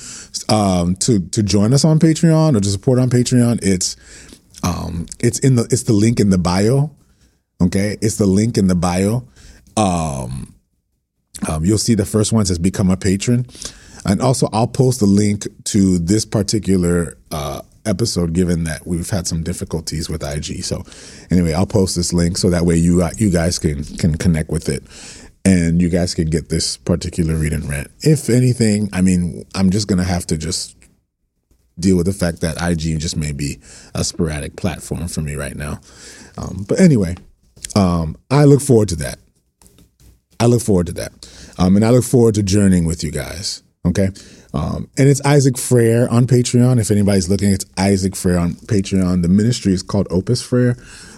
[0.48, 3.96] um, to, to join us on Patreon or to support on Patreon, it's,
[4.62, 6.94] um, it's in the, it's the link in the bio.
[7.60, 7.96] Okay.
[8.00, 9.26] It's the link in the bio.
[9.76, 10.55] Um,
[11.48, 13.46] um, you'll see the first one says become a patron.
[14.04, 19.26] And also, I'll post the link to this particular uh, episode, given that we've had
[19.26, 20.62] some difficulties with IG.
[20.62, 20.84] So,
[21.30, 24.50] anyway, I'll post this link so that way you uh, you guys can can connect
[24.50, 24.84] with it,
[25.44, 27.90] and you guys can get this particular read and rant.
[28.00, 30.76] If anything, I mean, I'm just gonna have to just
[31.78, 33.58] deal with the fact that IG just may be
[33.94, 35.80] a sporadic platform for me right now.
[36.38, 37.16] Um, but anyway,
[37.74, 39.18] um, I look forward to that.
[40.40, 41.12] I look forward to that.
[41.58, 43.62] Um, and I look forward to journeying with you guys.
[43.86, 44.08] Okay.
[44.52, 46.80] Um, and it's Isaac Frere on Patreon.
[46.80, 49.22] If anybody's looking, it's Isaac Frere on Patreon.
[49.22, 50.76] The ministry is called Opus Frere,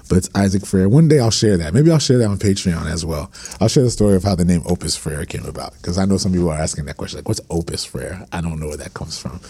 [0.09, 0.89] but it's Isaac Frere.
[0.89, 1.73] One day I'll share that.
[1.73, 3.31] Maybe I'll share that on Patreon as well.
[3.61, 6.17] I'll share the story of how the name Opus Frere came about because I know
[6.17, 8.95] some people are asking that question, like, "What's Opus Frere?" I don't know where that
[8.95, 9.41] comes from,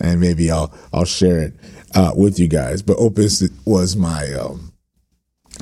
[0.00, 1.54] and maybe I'll I'll share it
[1.94, 2.82] uh, with you guys.
[2.82, 4.72] But Opus was my um,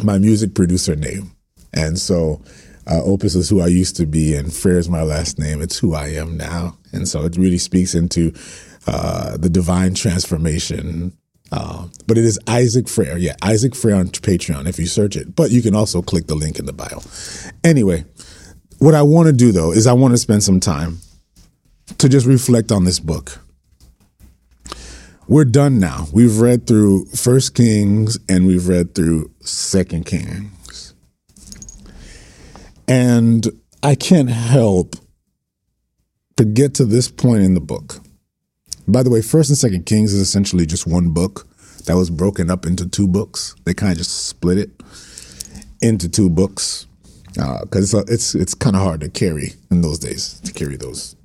[0.03, 1.33] my music producer name,
[1.75, 2.41] and so
[2.87, 5.61] uh, Opus is who I used to be, and Frere is my last name.
[5.61, 8.33] It's who I am now, and so it really speaks into
[8.87, 11.17] uh, the divine transformation.
[11.53, 15.37] Uh, but it is Isaac Frere, yeah, Isaac Frere on Patreon if you search it.
[15.37, 17.01] But you can also click the link in the bio.
[17.63, 18.05] Anyway,
[18.79, 20.99] what I want to do though is I want to spend some time
[21.99, 23.41] to just reflect on this book.
[25.29, 26.07] We're done now.
[26.13, 30.56] We've read through First Kings and we've read through Second Kings.
[32.89, 33.47] And
[33.83, 34.97] I can't help
[36.37, 38.01] to get to this point in the book.
[38.87, 41.47] By the way, First and Second Kings is essentially just one book
[41.87, 43.55] that was broken up into two books.
[43.65, 44.71] They kind of just split it
[45.81, 46.87] into two books
[47.35, 50.77] because uh, it's it's it's kind of hard to carry in those days to carry
[50.77, 51.17] those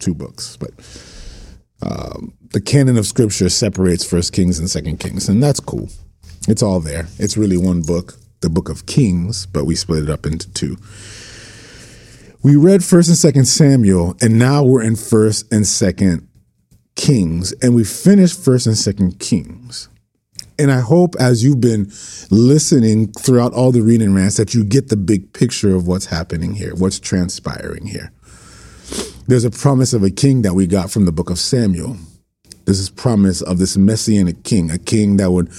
[0.00, 0.56] two books.
[0.56, 0.70] But
[1.82, 5.88] um, the canon of Scripture separates First Kings and Second Kings, and that's cool.
[6.48, 7.06] It's all there.
[7.18, 10.76] It's really one book the book of Kings, but we split it up into two.
[12.42, 16.26] We read first and second Samuel, and now we're in first and second
[16.96, 19.88] Kings, and we finished first and second Kings.
[20.58, 21.90] And I hope as you've been
[22.30, 26.54] listening throughout all the reading rants that you get the big picture of what's happening
[26.54, 28.12] here, what's transpiring here.
[29.26, 31.96] There's a promise of a king that we got from the book of Samuel.
[32.64, 35.50] There's this promise of this messianic king, a king that would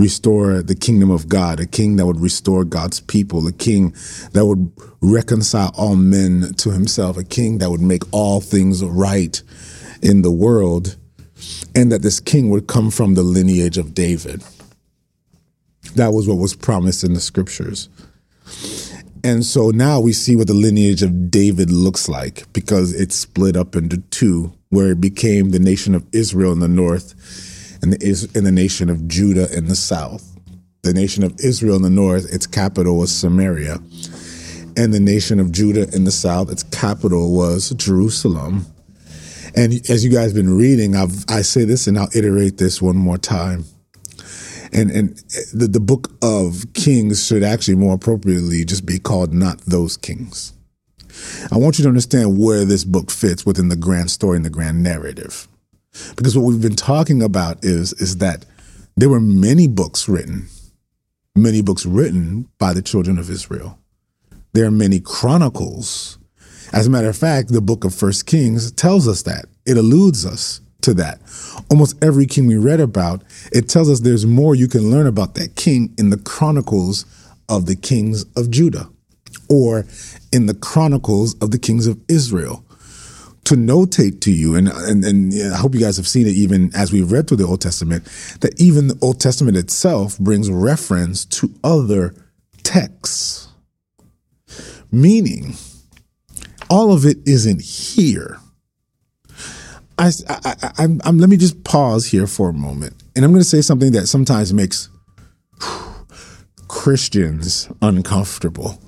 [0.00, 3.94] restore the kingdom of God, a king that would restore God's people, a king
[4.32, 9.42] that would reconcile all men to himself, a king that would make all things right
[10.02, 10.96] in the world,
[11.74, 14.42] and that this king would come from the lineage of David.
[15.96, 17.90] That was what was promised in the scriptures.
[19.22, 23.54] And so now we see what the lineage of David looks like because it's split
[23.54, 27.14] up into two, where it became the nation of Israel in the north
[27.82, 30.26] and the, in the nation of Judah in the south.
[30.82, 33.78] The nation of Israel in the north, its capital was Samaria.
[34.76, 38.66] And the nation of Judah in the south, its capital was Jerusalem.
[39.54, 42.80] And as you guys have been reading, I've, I say this and I'll iterate this
[42.80, 43.64] one more time.
[44.72, 45.16] And, and
[45.52, 50.52] the, the book of Kings should actually more appropriately just be called Not Those Kings.
[51.50, 54.50] I want you to understand where this book fits within the grand story and the
[54.50, 55.48] grand narrative.
[56.16, 58.44] Because what we've been talking about is, is that
[58.96, 60.48] there were many books written,
[61.34, 63.78] many books written by the children of Israel.
[64.52, 66.18] There are many chronicles.
[66.72, 69.46] As a matter of fact, the book of First Kings tells us that.
[69.66, 71.20] It alludes us to that.
[71.70, 73.22] Almost every king we read about,
[73.52, 77.04] it tells us there's more you can learn about that king in the chronicles
[77.48, 78.88] of the kings of Judah
[79.48, 79.84] or
[80.32, 82.64] in the chronicles of the kings of Israel.
[83.50, 86.70] To notate to you, and, and, and I hope you guys have seen it even
[86.72, 88.04] as we've read through the Old Testament,
[88.42, 92.14] that even the Old Testament itself brings reference to other
[92.62, 93.48] texts.
[94.92, 95.54] Meaning,
[96.70, 98.38] all of it isn't here.
[99.98, 103.02] I, I, I, am let me just pause here for a moment.
[103.16, 104.88] And I'm going to say something that sometimes makes
[106.68, 108.80] Christians uncomfortable.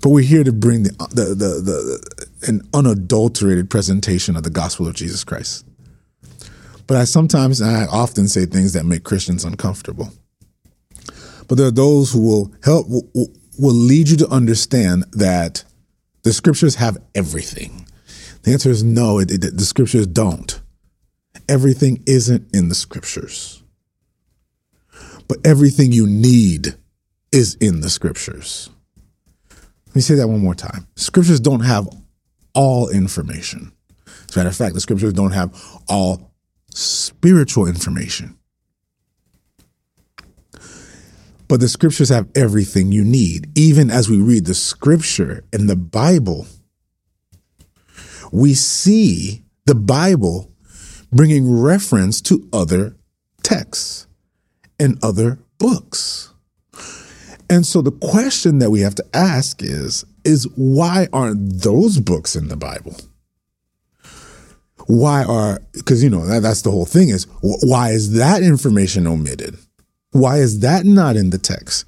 [0.00, 4.86] But we're here to bring the, the, the, the, an unadulterated presentation of the gospel
[4.86, 5.64] of Jesus Christ.
[6.86, 10.10] But I sometimes, I often say things that make Christians uncomfortable.
[11.48, 13.08] But there are those who will help, will,
[13.58, 15.64] will lead you to understand that
[16.22, 17.86] the scriptures have everything.
[18.42, 20.60] The answer is no, it, it, the scriptures don't.
[21.48, 23.62] Everything isn't in the scriptures.
[25.28, 26.76] But everything you need
[27.32, 28.68] is in the scriptures.
[29.86, 30.86] Let me say that one more time.
[30.96, 31.88] Scriptures don't have
[32.54, 33.72] all information.
[34.28, 35.54] As a matter of fact, the scriptures don't have
[35.88, 36.32] all
[36.74, 38.38] spiritual information.
[41.48, 43.50] But the scriptures have everything you need.
[43.58, 46.46] Even as we read the scripture in the Bible,
[48.32, 50.50] we see the Bible
[51.12, 52.96] bringing reference to other
[53.42, 54.06] texts
[54.80, 56.32] and other books.
[57.50, 62.36] And so the question that we have to ask is is why aren't those books
[62.36, 62.96] in the Bible?
[64.86, 69.06] Why are because you know that, that's the whole thing is why is that information
[69.06, 69.56] omitted?
[70.10, 71.86] Why is that not in the text?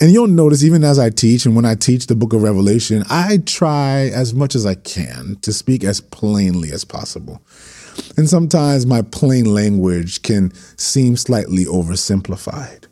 [0.00, 3.04] And you'll notice, even as I teach, and when I teach the book of Revelation,
[3.08, 7.40] I try as much as I can to speak as plainly as possible.
[8.16, 12.86] And sometimes my plain language can seem slightly oversimplified,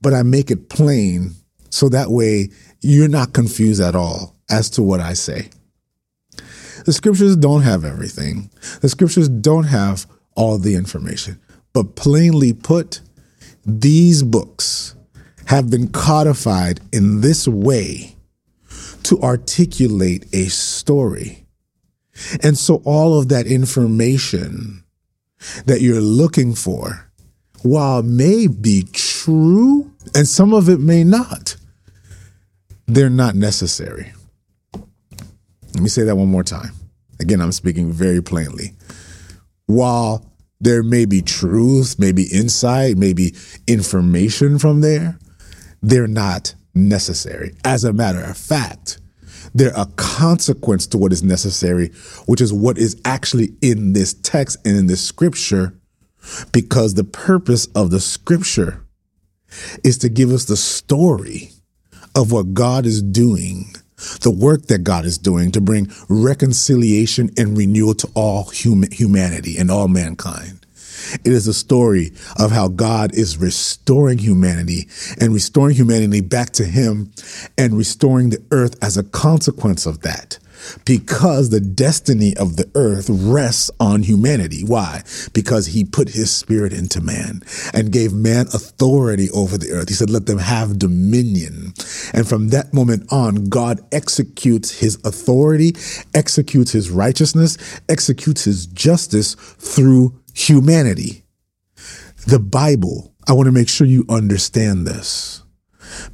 [0.00, 1.32] but I make it plain
[1.68, 2.48] so that way
[2.82, 5.48] you're not confused at all as to what I say.
[6.84, 11.40] The scriptures don't have everything, the scriptures don't have all the information,
[11.72, 13.00] but plainly put,
[13.64, 14.96] these books
[15.46, 18.16] have been codified in this way
[19.04, 21.46] to articulate a story.
[22.42, 24.84] And so all of that information
[25.66, 27.10] that you're looking for,
[27.62, 31.56] while may be true, and some of it may not,
[32.86, 34.12] they're not necessary.
[35.74, 36.72] Let me say that one more time.
[37.20, 38.72] Again, I'm speaking very plainly.
[39.66, 43.34] While there may be truth, maybe insight, maybe
[43.66, 45.18] information from there.
[45.82, 47.54] They're not necessary.
[47.64, 49.00] As a matter of fact,
[49.54, 51.88] they're a consequence to what is necessary,
[52.26, 55.74] which is what is actually in this text and in this scripture,
[56.52, 58.86] because the purpose of the scripture
[59.82, 61.50] is to give us the story
[62.14, 63.74] of what God is doing
[64.22, 69.56] the work that God is doing to bring reconciliation and renewal to all human, humanity
[69.58, 70.66] and all mankind.
[71.24, 74.88] It is a story of how God is restoring humanity
[75.20, 77.12] and restoring humanity back to Him
[77.58, 80.38] and restoring the earth as a consequence of that
[80.84, 84.64] because the destiny of the earth rests on humanity.
[84.64, 85.02] Why?
[85.32, 89.88] Because he put his spirit into man and gave man authority over the earth.
[89.88, 91.72] He said, let them have dominion.
[92.12, 95.74] And from that moment on, God executes his authority,
[96.14, 97.56] executes his righteousness,
[97.88, 101.24] executes his justice through humanity.
[102.26, 105.41] The Bible, I want to make sure you understand this.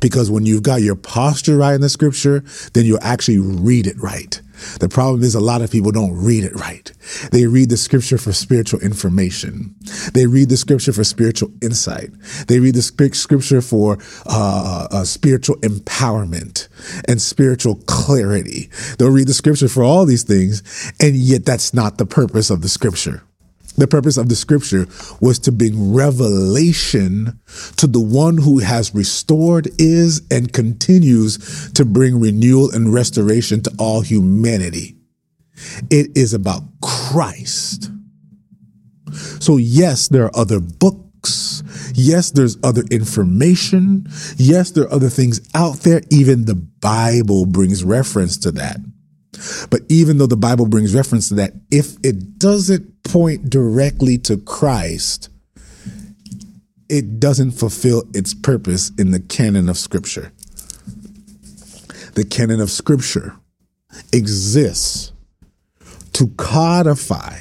[0.00, 4.00] Because when you've got your posture right in the scripture, then you'll actually read it
[4.00, 4.40] right.
[4.80, 6.90] The problem is a lot of people don't read it right.
[7.30, 9.74] They read the scripture for spiritual information.
[10.14, 12.10] They read the scripture for spiritual insight.
[12.48, 16.68] They read the scripture for uh, uh, spiritual empowerment
[17.06, 18.70] and spiritual clarity.
[18.98, 20.62] They'll read the scripture for all these things,
[21.00, 23.22] and yet that's not the purpose of the scripture.
[23.78, 24.86] The purpose of the scripture
[25.20, 27.38] was to bring revelation
[27.76, 33.72] to the one who has restored, is, and continues to bring renewal and restoration to
[33.78, 34.96] all humanity.
[35.90, 37.90] It is about Christ.
[39.40, 41.62] So, yes, there are other books.
[41.94, 44.06] Yes, there's other information.
[44.36, 46.02] Yes, there are other things out there.
[46.10, 48.78] Even the Bible brings reference to that.
[49.70, 54.36] But even though the Bible brings reference to that, if it doesn't point directly to
[54.36, 55.28] Christ,
[56.88, 60.32] it doesn't fulfill its purpose in the canon of Scripture.
[62.14, 63.36] The canon of Scripture
[64.12, 65.12] exists
[66.14, 67.38] to codify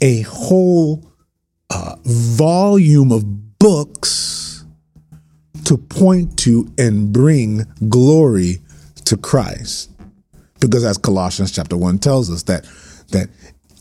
[0.00, 1.10] a whole
[1.70, 4.64] uh, volume of books
[5.64, 8.60] to point to and bring glory
[9.04, 9.90] to Christ.
[10.60, 12.64] Because as Colossians chapter 1 tells us that
[13.10, 13.28] that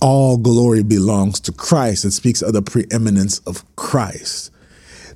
[0.02, 2.06] all glory belongs to Christ.
[2.06, 4.52] It speaks of the preeminence of Christ.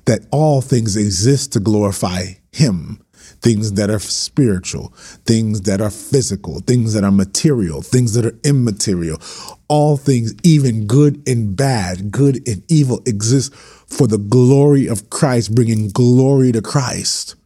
[0.06, 3.00] That all things exist to glorify him.
[3.40, 4.88] Things that are spiritual,
[5.24, 9.20] things that are physical, things that are material, things that are immaterial.
[9.68, 15.54] All things, even good and bad, good and evil, exist for the glory of Christ,
[15.54, 17.36] bringing glory to Christ.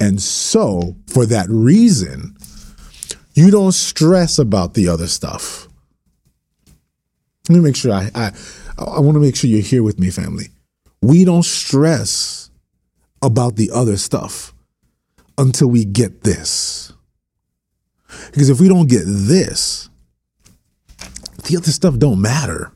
[0.00, 2.36] And so, for that reason,
[3.34, 5.68] you don't stress about the other stuff.
[7.48, 8.32] Let me make sure I I,
[8.78, 10.46] I want to make sure you're here with me, family.
[11.02, 12.50] We don't stress
[13.22, 14.54] about the other stuff
[15.36, 16.92] until we get this.
[18.32, 19.88] Because if we don't get this,
[21.44, 22.72] the other stuff don't matter.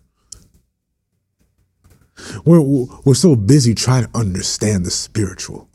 [2.44, 2.60] We're,
[3.04, 5.68] we're so busy trying to understand the spiritual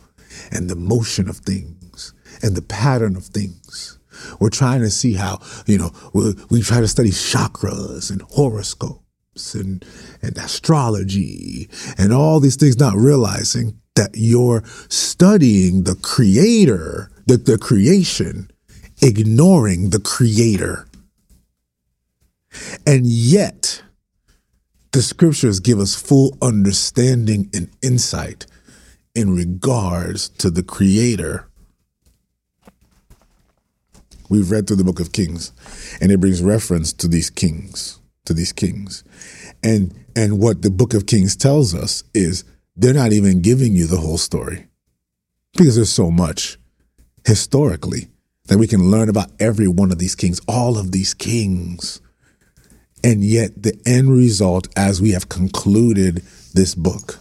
[0.51, 3.97] and the motion of things and the pattern of things.
[4.39, 9.53] We're trying to see how, you know, we, we try to study chakras and horoscopes
[9.53, 9.85] and,
[10.21, 17.57] and astrology and all these things, not realizing that you're studying the creator, the, the
[17.57, 18.49] creation,
[19.01, 20.87] ignoring the creator.
[22.85, 23.83] And yet,
[24.91, 28.47] the scriptures give us full understanding and insight
[29.15, 31.49] in regards to the creator
[34.29, 35.51] We've read through the book of Kings,
[35.99, 39.03] and it brings reference to these kings, to these kings.
[39.63, 42.43] And and what the book of Kings tells us is
[42.75, 44.67] they're not even giving you the whole story.
[45.53, 46.59] Because there's so much
[47.25, 48.09] historically
[48.45, 51.99] that we can learn about every one of these kings, all of these kings.
[53.03, 56.17] And yet the end result as we have concluded
[56.53, 57.19] this book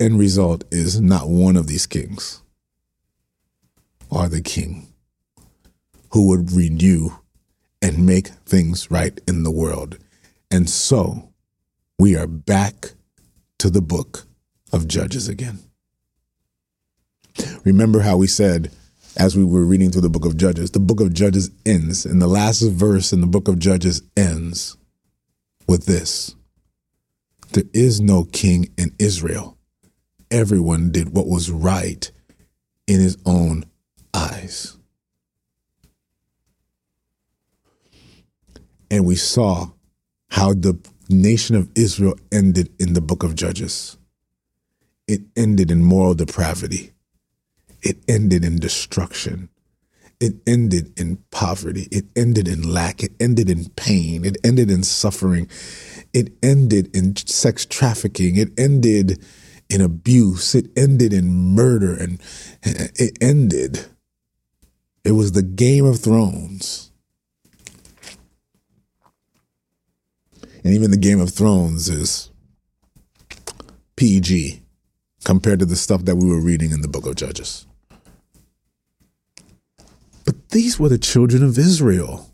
[0.00, 2.42] end result is not one of these kings
[4.10, 4.88] are the king
[6.12, 7.10] who would renew
[7.82, 9.98] and make things right in the world.
[10.50, 11.32] And so
[11.98, 12.92] we are back
[13.58, 14.26] to the book
[14.72, 15.60] of Judges again.
[17.64, 18.72] Remember how we said,
[19.16, 22.20] as we were reading through the book of Judges, the book of Judges ends, and
[22.20, 24.76] the last verse in the book of Judges ends
[25.68, 26.34] with this
[27.52, 29.56] There is no king in Israel.
[30.30, 32.10] Everyone did what was right
[32.86, 33.64] in his own
[34.14, 34.76] eyes.
[38.90, 39.70] and we saw
[40.30, 40.78] how the
[41.08, 43.96] nation of Israel ended in the book of Judges.
[45.06, 46.92] It ended in moral depravity.
[47.82, 49.48] It ended in destruction.
[50.20, 51.88] It ended in poverty.
[51.90, 53.02] It ended in lack.
[53.02, 54.24] It ended in pain.
[54.24, 55.48] It ended in suffering.
[56.12, 58.36] It ended in sex trafficking.
[58.36, 59.24] It ended
[59.70, 60.54] in abuse.
[60.54, 61.94] It ended in murder.
[61.94, 62.20] And
[62.62, 63.86] it ended.
[65.04, 66.90] It was the Game of Thrones
[70.64, 72.30] And even the Game of Thrones is
[73.96, 74.62] PG
[75.24, 77.66] compared to the stuff that we were reading in the book of Judges.
[80.24, 82.30] But these were the children of Israel.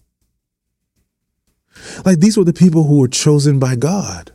[2.05, 4.33] Like these were the people who were chosen by God.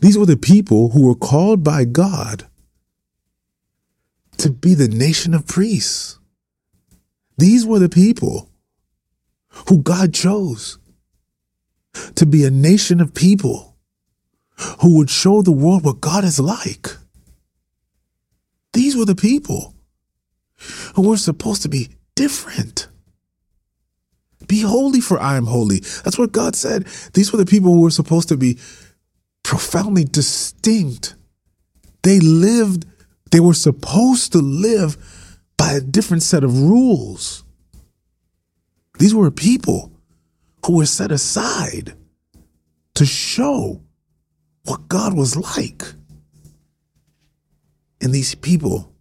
[0.00, 2.46] These were the people who were called by God
[4.38, 6.18] to be the nation of priests.
[7.38, 8.50] These were the people
[9.68, 10.78] who God chose
[12.14, 13.76] to be a nation of people
[14.80, 16.88] who would show the world what God is like.
[18.72, 19.74] These were the people
[20.94, 22.88] who were supposed to be different.
[24.46, 25.80] Be holy, for I am holy.
[26.04, 26.84] That's what God said.
[27.14, 28.58] These were the people who were supposed to be
[29.46, 31.14] profoundly distinct.
[32.02, 32.84] They lived,
[33.30, 34.96] they were supposed to live
[35.56, 37.44] by a different set of rules.
[38.98, 39.92] These were people
[40.64, 41.94] who were set aside
[42.96, 43.82] to show
[44.64, 45.84] what God was like.
[48.00, 48.92] And these people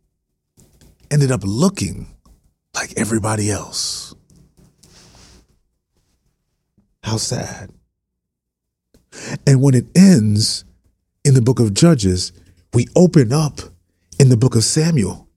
[1.09, 2.05] ended up looking
[2.75, 4.13] like everybody else.
[7.03, 7.71] How sad.
[9.45, 10.65] And when it ends
[11.23, 12.31] in the book of Judges,
[12.73, 13.61] we open up
[14.19, 15.27] in the book of Samuel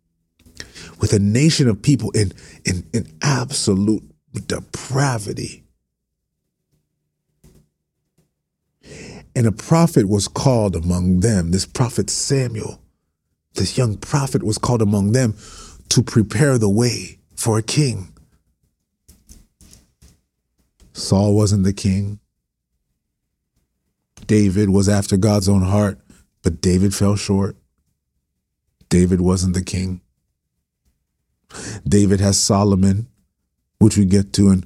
[1.00, 2.32] with a nation of people in,
[2.64, 4.02] in, in absolute
[4.46, 5.64] depravity
[9.38, 12.82] And a prophet was called among them, this prophet Samuel.
[13.54, 15.36] This young prophet was called among them
[15.90, 18.12] to prepare the way for a king.
[20.92, 22.18] Saul wasn't the king.
[24.28, 25.98] David was after God's own heart,
[26.42, 27.56] but David fell short.
[28.90, 30.02] David wasn't the king.
[31.88, 33.08] David has Solomon,
[33.78, 34.64] which we get to in,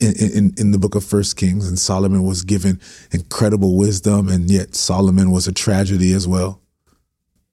[0.00, 2.80] in, in the book of First Kings, and Solomon was given
[3.12, 6.60] incredible wisdom, and yet Solomon was a tragedy as well.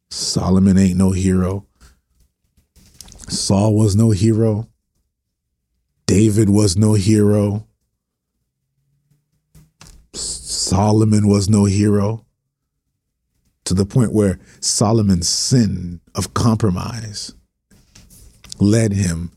[0.10, 1.68] Solomon ain't no hero.
[3.30, 4.68] Saul was no hero.
[6.08, 7.68] David was no hero.
[10.14, 12.26] Solomon was no hero.
[13.66, 17.34] To the point where Solomon's sin of compromise
[18.60, 19.32] led him,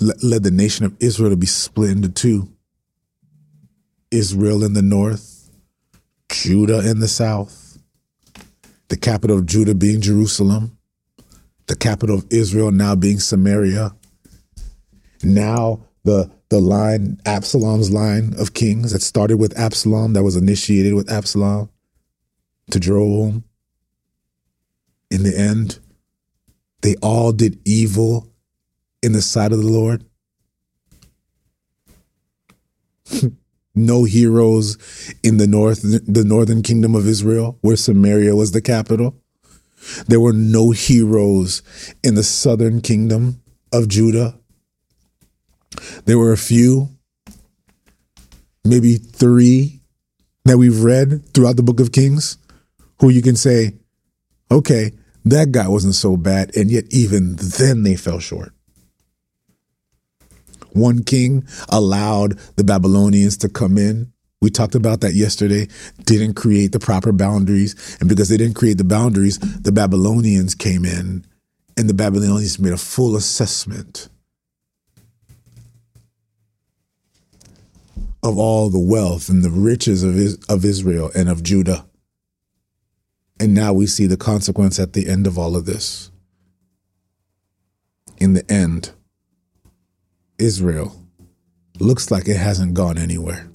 [0.00, 2.48] led the nation of Israel to be split into two
[4.10, 5.50] Israel in the north,
[6.28, 7.78] Judah in the south,
[8.88, 10.76] the capital of Judah being Jerusalem,
[11.66, 13.94] the capital of Israel now being Samaria.
[15.22, 20.94] Now the the line Absalom's line of kings that started with Absalom, that was initiated
[20.94, 21.70] with Absalom
[22.70, 23.44] to Jeroboam.
[25.10, 25.78] In the end,
[26.82, 28.32] they all did evil
[29.02, 30.04] in the sight of the Lord.
[33.74, 34.76] no heroes
[35.22, 39.16] in the north, the northern kingdom of Israel, where Samaria was the capital.
[40.06, 41.62] There were no heroes
[42.02, 43.40] in the southern kingdom
[43.72, 44.39] of Judah,
[46.04, 46.88] there were a few,
[48.64, 49.80] maybe three
[50.44, 52.38] that we've read throughout the book of Kings
[53.00, 53.74] who you can say,
[54.50, 54.92] okay,
[55.24, 56.54] that guy wasn't so bad.
[56.56, 58.52] And yet, even then, they fell short.
[60.72, 64.12] One king allowed the Babylonians to come in.
[64.40, 65.68] We talked about that yesterday,
[66.04, 67.98] didn't create the proper boundaries.
[68.00, 71.26] And because they didn't create the boundaries, the Babylonians came in
[71.76, 74.08] and the Babylonians made a full assessment
[78.22, 80.16] of all the wealth and the riches of,
[80.48, 81.86] of Israel and of Judah.
[83.38, 86.10] And now we see the consequence at the end of all of this.
[88.18, 88.92] In the end,
[90.38, 90.94] Israel
[91.78, 93.48] looks like it hasn't gone anywhere.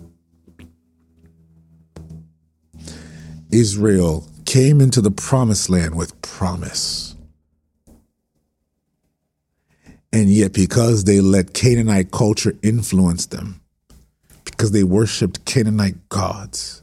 [3.51, 7.15] Israel came into the promised land with promise.
[10.11, 13.61] And yet, because they let Canaanite culture influence them,
[14.55, 16.81] because they worshiped Canaanite gods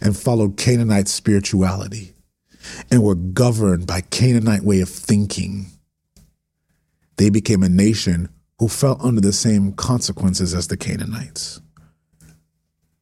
[0.00, 2.12] and followed Canaanite spirituality
[2.90, 5.66] and were governed by Canaanite way of thinking.
[7.16, 8.28] They became a nation
[8.58, 11.60] who fell under the same consequences as the Canaanites.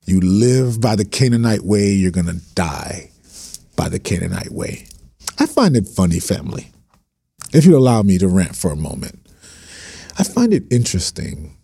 [0.05, 3.11] You live by the Canaanite way, you're going to die
[3.77, 4.87] by the Canaanite way.
[5.39, 6.71] I find it funny, family.
[7.53, 9.27] If you allow me to rant for a moment,
[10.19, 11.57] I find it interesting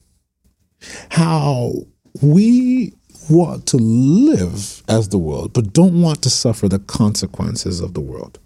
[1.10, 1.86] how
[2.20, 2.92] we
[3.30, 8.00] want to live as the world, but don't want to suffer the consequences of the
[8.00, 8.38] world.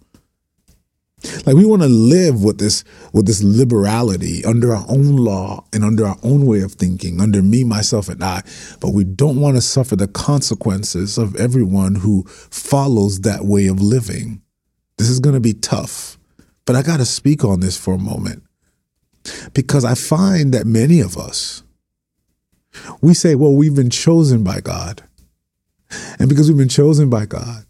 [1.47, 5.83] Like we want to live with this with this liberality under our own law and
[5.83, 8.43] under our own way of thinking, under me, myself, and I,
[8.81, 13.81] but we don't want to suffer the consequences of everyone who follows that way of
[13.81, 14.43] living.
[14.99, 16.19] This is going to be tough,
[16.67, 18.43] but I got to speak on this for a moment
[19.55, 21.63] because I find that many of us
[23.01, 25.03] we say, well, we've been chosen by God.
[26.19, 27.65] And because we've been chosen by God,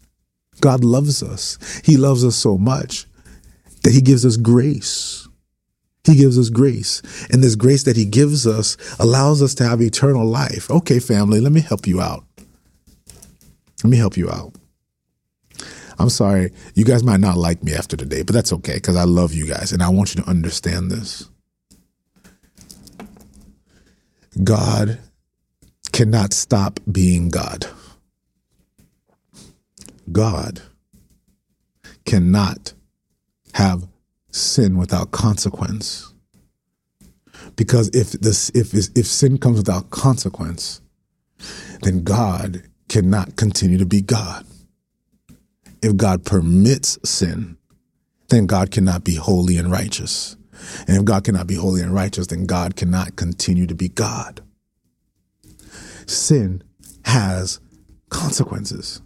[0.61, 1.57] God loves us.
[1.83, 3.05] He loves us so much
[3.83, 5.27] that He gives us grace.
[6.03, 7.01] He gives us grace.
[7.31, 10.71] And this grace that He gives us allows us to have eternal life.
[10.71, 12.23] Okay, family, let me help you out.
[13.83, 14.53] Let me help you out.
[15.99, 19.03] I'm sorry, you guys might not like me after today, but that's okay because I
[19.03, 21.29] love you guys and I want you to understand this.
[24.43, 24.99] God
[25.91, 27.67] cannot stop being God.
[30.11, 30.61] God
[32.05, 32.73] cannot
[33.53, 33.87] have
[34.31, 36.13] sin without consequence.
[37.55, 40.81] Because if this if if sin comes without consequence,
[41.81, 44.45] then God cannot continue to be God.
[45.81, 47.57] If God permits sin,
[48.29, 50.36] then God cannot be holy and righteous.
[50.87, 54.41] And if God cannot be holy and righteous, then God cannot continue to be God.
[56.05, 56.63] Sin
[57.05, 57.59] has
[58.09, 59.01] consequences.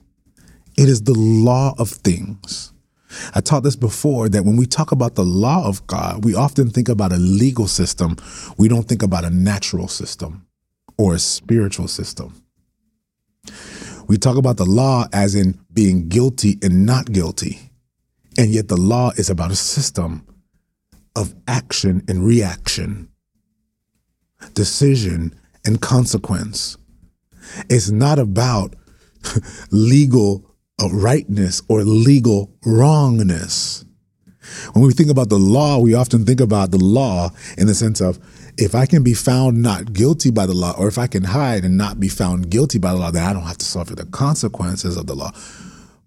[0.77, 2.73] It is the law of things.
[3.35, 6.69] I taught this before that when we talk about the law of God, we often
[6.69, 8.15] think about a legal system.
[8.57, 10.47] We don't think about a natural system
[10.97, 12.41] or a spiritual system.
[14.07, 17.71] We talk about the law as in being guilty and not guilty.
[18.37, 20.25] And yet the law is about a system
[21.15, 23.09] of action and reaction,
[24.53, 25.35] decision
[25.65, 26.77] and consequence.
[27.69, 28.75] It's not about
[29.71, 30.51] legal
[30.91, 33.85] rightness or legal wrongness.
[34.73, 38.01] When we think about the law, we often think about the law in the sense
[38.01, 38.19] of
[38.57, 41.63] if I can be found not guilty by the law, or if I can hide
[41.63, 44.05] and not be found guilty by the law, then I don't have to suffer the
[44.05, 45.31] consequences of the law.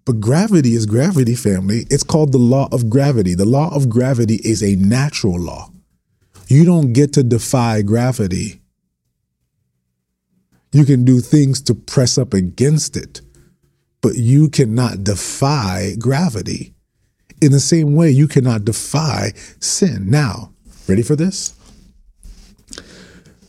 [0.05, 1.85] But gravity is gravity, family.
[1.89, 3.33] It's called the law of gravity.
[3.33, 5.71] The law of gravity is a natural law.
[6.47, 8.61] You don't get to defy gravity.
[10.71, 13.21] You can do things to press up against it,
[14.01, 16.75] but you cannot defy gravity.
[17.41, 20.09] In the same way, you cannot defy sin.
[20.09, 20.53] Now,
[20.87, 21.53] ready for this?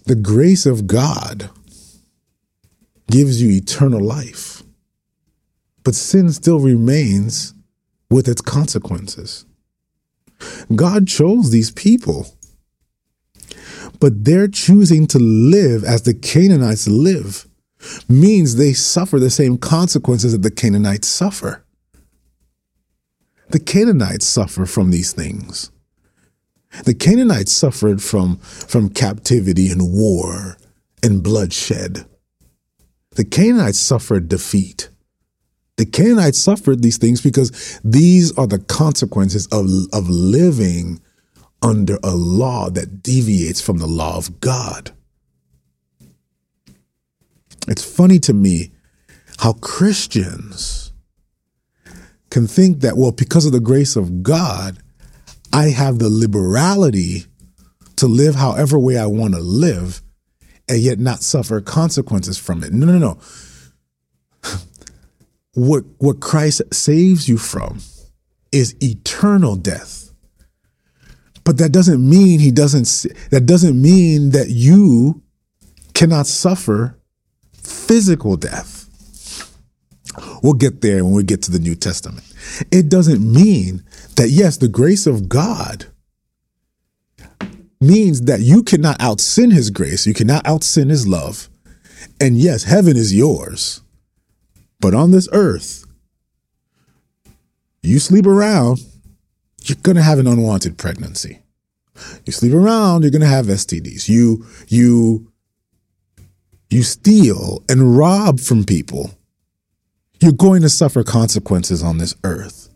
[0.04, 1.50] The grace of God
[3.10, 4.62] gives you eternal life,
[5.86, 7.54] but sin still remains
[8.10, 9.46] with its consequences.
[10.74, 12.26] God chose these people,
[14.00, 17.46] but their choosing to live as the Canaanites live
[18.08, 21.64] means they suffer the same consequences that the Canaanites suffer.
[23.50, 25.70] The Canaanites suffer from these things.
[26.84, 30.56] The Canaanites suffered from, from captivity and war
[31.00, 32.06] and bloodshed.
[33.12, 34.88] The Canaanites suffered defeat.
[35.76, 41.00] The Canaanites suffered these things because these are the consequences of, of living
[41.62, 44.92] under a law that deviates from the law of God.
[47.68, 48.72] It's funny to me
[49.38, 50.92] how Christians
[52.30, 54.78] can think that, well, because of the grace of God,
[55.52, 57.24] I have the liberality
[57.96, 60.02] to live however way I want to live
[60.68, 62.72] and yet not suffer consequences from it.
[62.72, 63.18] No, no, no.
[65.56, 67.80] What, what Christ saves you from
[68.52, 70.12] is eternal death.
[71.44, 75.22] But that doesn't mean he doesn't, that doesn't mean that you
[75.94, 76.98] cannot suffer
[77.54, 78.84] physical death.
[80.42, 82.30] We'll get there when we get to the New Testament.
[82.70, 83.82] It doesn't mean
[84.16, 85.86] that, yes, the grace of God
[87.80, 91.48] means that you cannot out sin his grace, you cannot out sin his love.
[92.20, 93.80] And yes, heaven is yours.
[94.80, 95.84] But on this earth,
[97.82, 98.80] you sleep around,
[99.64, 101.40] you're going to have an unwanted pregnancy.
[102.24, 104.08] You sleep around, you're going to have STDs.
[104.08, 105.32] You you
[106.68, 109.16] you steal and rob from people
[110.20, 112.70] you're going to suffer consequences on this earth.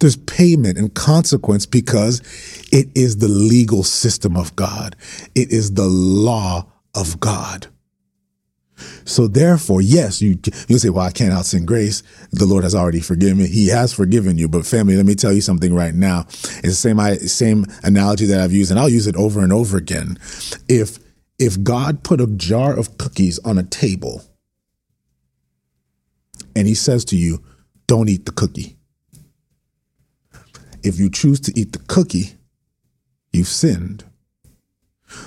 [0.00, 2.20] There's payment and consequence because
[2.72, 4.96] it is the legal system of God.
[5.34, 7.66] It is the law of God.
[9.04, 12.02] So therefore, yes, you you say, "Well, I can't out sin grace.
[12.32, 13.46] The Lord has already forgiven me.
[13.46, 16.26] He has forgiven you." But family, let me tell you something right now.
[16.28, 19.52] It's the same I, same analogy that I've used, and I'll use it over and
[19.52, 20.18] over again.
[20.68, 20.98] If
[21.38, 24.22] if God put a jar of cookies on a table
[26.54, 27.42] and he says to you,
[27.86, 28.76] don't eat the cookie.
[30.82, 32.34] If you choose to eat the cookie,
[33.32, 34.04] you've sinned.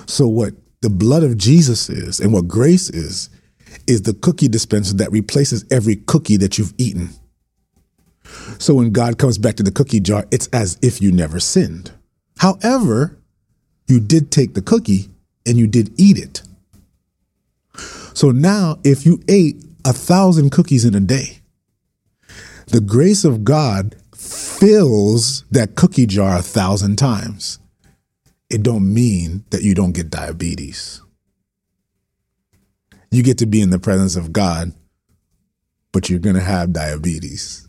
[0.05, 3.29] So, what the blood of Jesus is and what grace is,
[3.87, 7.09] is the cookie dispenser that replaces every cookie that you've eaten.
[8.57, 11.91] So, when God comes back to the cookie jar, it's as if you never sinned.
[12.39, 13.17] However,
[13.87, 15.09] you did take the cookie
[15.45, 16.41] and you did eat it.
[18.13, 21.39] So now, if you ate a thousand cookies in a day.
[22.67, 27.59] The grace of God fills that cookie jar a thousand times.
[28.49, 31.02] It don't mean that you don't get diabetes.
[33.13, 34.73] You get to be in the presence of God,
[35.91, 37.67] but you're going to have diabetes.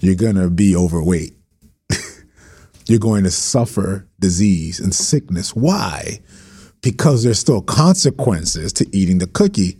[0.00, 1.34] You're going to be overweight.
[2.86, 5.54] you're going to suffer disease and sickness.
[5.56, 6.20] Why?
[6.80, 9.78] Because there's still consequences to eating the cookie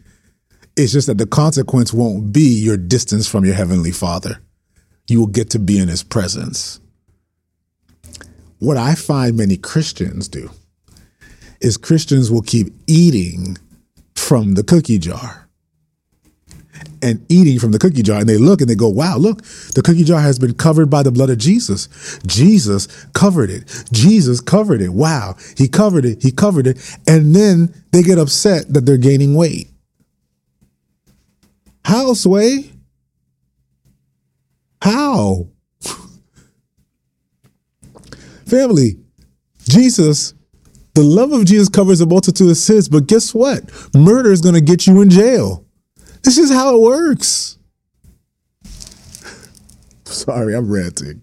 [0.79, 4.41] it's just that the consequence won't be your distance from your heavenly Father.
[5.09, 6.79] You will get to be in his presence.
[8.61, 10.51] What I find many Christians do
[11.61, 13.59] is Christians will keep eating
[14.19, 15.49] from the cookie jar
[17.03, 18.21] and eating from the cookie jar.
[18.21, 19.43] And they look and they go, wow, look,
[19.75, 22.19] the cookie jar has been covered by the blood of Jesus.
[22.27, 23.85] Jesus covered it.
[23.93, 24.91] Jesus covered it.
[24.91, 26.23] Wow, he covered it.
[26.23, 26.99] He covered it.
[27.07, 29.71] And then they get upset that they're gaining weight.
[31.85, 32.73] How, Sway?
[34.83, 35.49] How?
[38.47, 38.99] Family,
[39.69, 40.35] Jesus,
[40.99, 43.63] the love of Jesus covers a multitude of sins, but guess what?
[43.95, 45.65] Murder is going to get you in jail.
[46.25, 47.57] This is how it works.
[50.05, 51.23] Sorry, I'm ranting.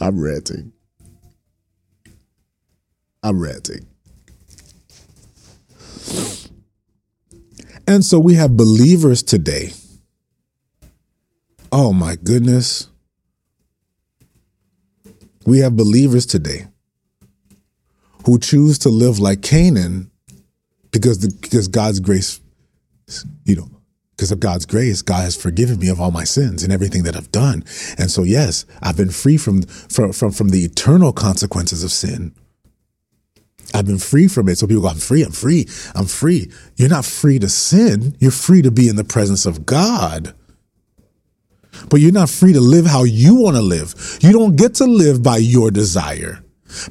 [0.00, 0.72] I'm ranting.
[3.22, 3.86] I'm ranting.
[7.86, 9.72] And so we have believers today.
[11.70, 12.88] Oh my goodness.
[15.44, 16.68] We have believers today
[18.28, 20.10] who choose to live like Canaan
[20.90, 22.40] because the, because God's grace,
[23.46, 23.70] you know,
[24.14, 27.16] because of God's grace, God has forgiven me of all my sins and everything that
[27.16, 27.64] I've done.
[27.96, 32.34] And so, yes, I've been free from from from, from the eternal consequences of sin.
[33.72, 34.58] I've been free from it.
[34.58, 36.50] So people go, I'm free, I'm free, I'm free.
[36.76, 38.14] You're not free to sin.
[38.18, 40.34] You're free to be in the presence of God.
[41.88, 44.18] But you're not free to live how you want to live.
[44.20, 46.42] You don't get to live by your desire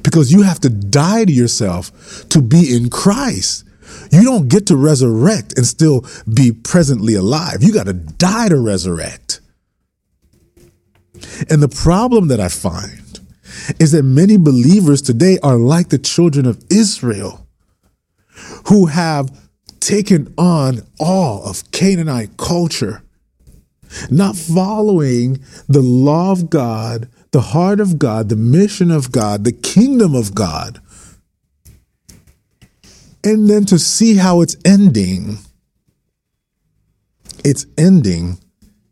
[0.02, 3.64] because you have to die to yourself to be in Christ.
[4.10, 7.62] You don't get to resurrect and still be presently alive.
[7.62, 9.40] You got to die to resurrect.
[11.50, 13.20] And the problem that I find
[13.78, 17.46] is that many believers today are like the children of Israel
[18.68, 19.30] who have
[19.80, 23.02] taken on all of Canaanite culture,
[24.10, 29.52] not following the law of God, the heart of God, the mission of God, the
[29.52, 30.80] kingdom of God
[33.24, 35.38] and then to see how it's ending.
[37.44, 38.38] It's ending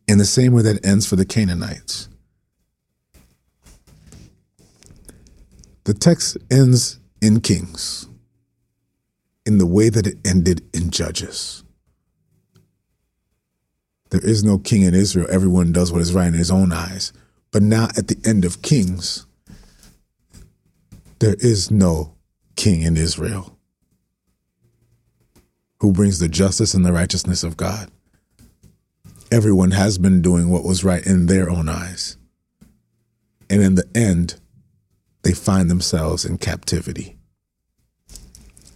[0.09, 2.09] in the same way that it ends for the Canaanites.
[5.85, 8.09] The text ends in Kings
[9.45, 11.63] in the way that it ended in Judges.
[14.11, 15.29] There is no king in Israel.
[15.31, 17.13] Everyone does what is right in his own eyes.
[17.57, 19.25] But now at the end of Kings,
[21.21, 22.15] there is no
[22.55, 23.59] king in Israel
[25.81, 27.91] who brings the justice and the righteousness of God.
[29.33, 32.19] Everyone has been doing what was right in their own eyes.
[33.49, 34.39] And in the end,
[35.23, 37.17] they find themselves in captivity.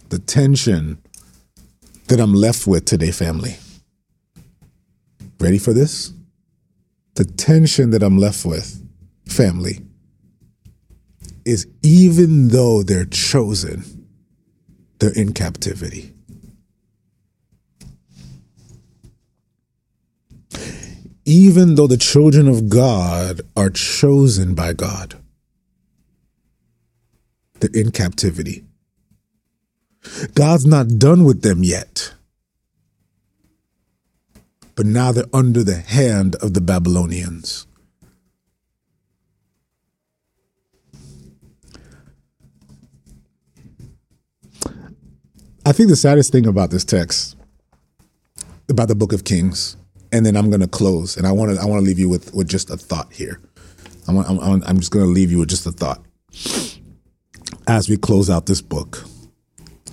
[0.09, 0.97] The tension
[2.07, 3.57] that I'm left with today, family.
[5.39, 6.13] Ready for this?
[7.15, 8.81] The tension that I'm left with,
[9.27, 9.79] family,
[11.45, 14.07] is even though they're chosen,
[14.99, 16.13] they're in captivity.
[21.31, 25.15] even though the children of God are chosen by God,
[27.59, 28.65] they're in captivity.
[30.33, 32.13] God's not done with them yet.
[34.81, 37.67] But now they're under the hand of the Babylonians.
[45.63, 47.37] I think the saddest thing about this text,
[48.71, 49.77] about the book of Kings,
[50.11, 51.15] and then I'm going to close.
[51.15, 53.39] And I want to I want to leave you with with just a thought here.
[54.07, 56.03] I want, I'm, I'm just going to leave you with just a thought
[57.67, 59.03] as we close out this book,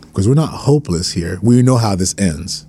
[0.01, 1.39] because we're not hopeless here.
[1.43, 2.67] We know how this ends,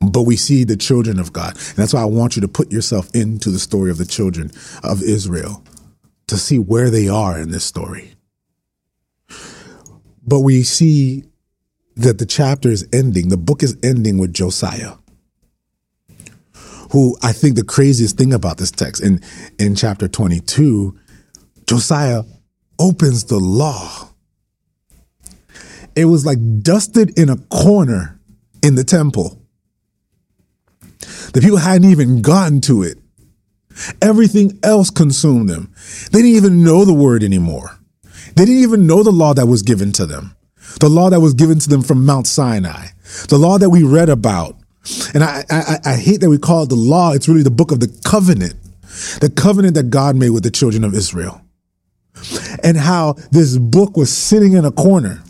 [0.00, 2.70] but we see the children of God, and that's why I want you to put
[2.72, 4.50] yourself into the story of the children
[4.82, 5.62] of Israel
[6.28, 8.14] to see where they are in this story.
[10.26, 11.24] But we see
[11.96, 13.28] that the chapter is ending.
[13.28, 14.94] The book is ending with Josiah
[16.90, 19.20] who I think the craziest thing about this text in,
[19.58, 20.98] in chapter 22,
[21.66, 22.22] Josiah
[22.78, 24.08] opens the law.
[25.94, 28.18] It was like dusted in a corner
[28.62, 29.37] in the temple.
[31.32, 32.98] The people hadn't even gotten to it.
[34.02, 35.72] Everything else consumed them.
[36.10, 37.78] They didn't even know the word anymore.
[38.34, 40.36] They didn't even know the law that was given to them.
[40.80, 42.88] The law that was given to them from Mount Sinai.
[43.28, 44.56] The law that we read about
[45.14, 47.12] and I, I, I hate that we call it the law.
[47.12, 48.54] It's really the book of the covenant,
[49.20, 51.42] the covenant that God made with the children of Israel.
[52.64, 55.22] And how this book was sitting in a corner,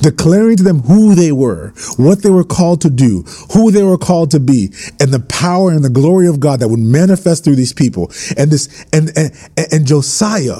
[0.00, 3.22] declaring to them who they were, what they were called to do,
[3.52, 6.68] who they were called to be, and the power and the glory of God that
[6.68, 8.10] would manifest through these people.
[8.36, 9.32] And this, and, and,
[9.72, 10.58] and Josiah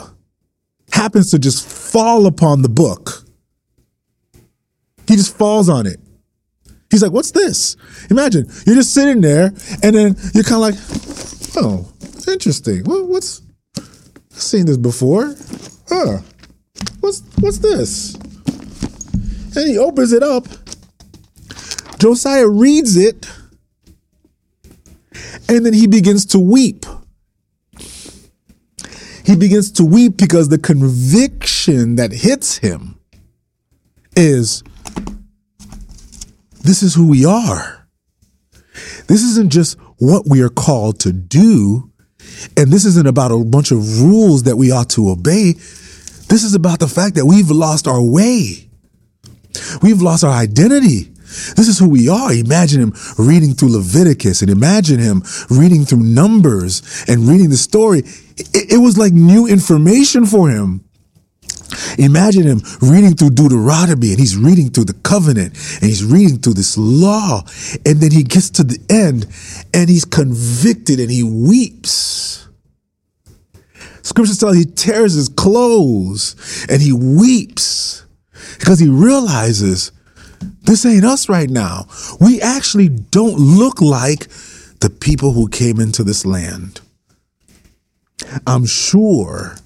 [0.92, 3.24] happens to just fall upon the book.
[5.06, 5.98] He just falls on it.
[6.90, 7.76] He's like, what's this?
[8.10, 9.52] Imagine you're just sitting there
[9.82, 10.74] and then you're kind of like,
[11.56, 11.88] oh,
[12.30, 12.84] interesting.
[12.84, 13.42] What, what's,
[13.76, 15.34] I've seen this before.
[15.88, 16.18] Huh.
[17.00, 18.16] What's, what's this?
[19.56, 20.46] And he opens it up.
[21.98, 23.28] Josiah reads it
[25.48, 26.86] and then he begins to weep.
[29.24, 32.98] He begins to weep because the conviction that hits him
[34.16, 34.62] is
[36.62, 37.86] this is who we are.
[39.08, 41.90] This isn't just what we are called to do.
[42.56, 45.52] And this isn't about a bunch of rules that we ought to obey.
[45.52, 48.69] This is about the fact that we've lost our way.
[49.82, 51.10] We've lost our identity.
[51.56, 52.32] This is who we are.
[52.32, 58.00] Imagine him reading through Leviticus and imagine him reading through Numbers and reading the story.
[58.36, 60.84] It, it was like new information for him.
[61.98, 66.54] Imagine him reading through Deuteronomy and he's reading through the covenant and he's reading through
[66.54, 67.42] this law.
[67.86, 69.26] And then he gets to the end
[69.72, 72.48] and he's convicted and he weeps.
[74.02, 78.04] Scripture tells he tears his clothes and he weeps
[78.58, 79.92] because he realizes
[80.62, 81.86] this ain't us right now.
[82.20, 84.28] We actually don't look like
[84.80, 86.80] the people who came into this land.
[88.46, 89.56] I'm sure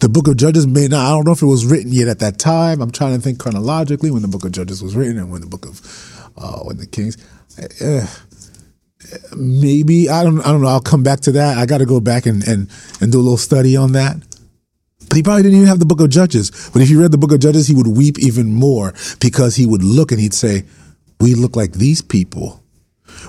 [0.00, 2.20] the book of Judges may not, I don't know if it was written yet at
[2.20, 2.80] that time.
[2.80, 5.46] I'm trying to think chronologically when the book of Judges was written and when the
[5.46, 7.16] book of, uh, when the Kings.
[7.82, 8.06] Uh,
[9.36, 10.68] maybe I don't I don't know.
[10.68, 11.58] I'll come back to that.
[11.58, 12.68] I got to go back and, and
[13.00, 14.16] and do a little study on that.
[15.14, 16.70] He probably didn't even have the book of Judges.
[16.72, 19.66] But if you read the book of Judges, he would weep even more because he
[19.66, 20.64] would look and he'd say,
[21.20, 22.62] "We look like these people.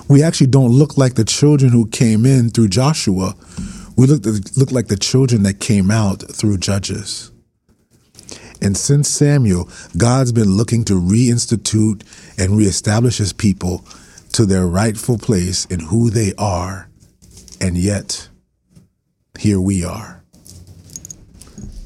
[0.06, 3.34] We actually don't look like the children who came in through Joshua.
[3.96, 4.24] We look
[4.56, 7.30] look like the children that came out through Judges."
[8.62, 12.02] And since Samuel, God's been looking to reinstitute
[12.36, 13.84] and reestablish his people
[14.32, 16.88] to their rightful place in who they are.
[17.58, 18.28] And yet,
[19.38, 20.19] here we are.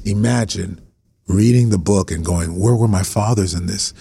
[0.05, 0.79] Imagine
[1.27, 3.93] reading the book and going, Where were my fathers in this?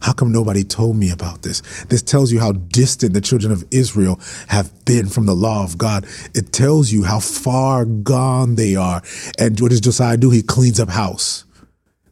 [0.00, 1.62] How come nobody told me about this?
[1.86, 5.76] This tells you how distant the children of Israel have been from the law of
[5.76, 6.06] God.
[6.34, 9.02] It tells you how far gone they are.
[9.38, 10.30] And what does Josiah do?
[10.30, 11.44] He cleans up house.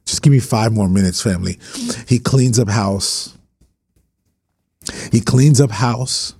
[0.05, 1.59] Just give me five more minutes, family.
[2.09, 3.37] He cleans up house.
[5.13, 6.35] He cleans up house.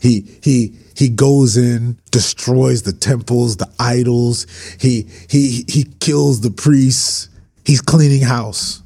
[0.00, 4.46] He he he goes in, destroys the temples, the idols.
[4.80, 7.28] He he he kills the priests.
[7.64, 8.82] He's cleaning house.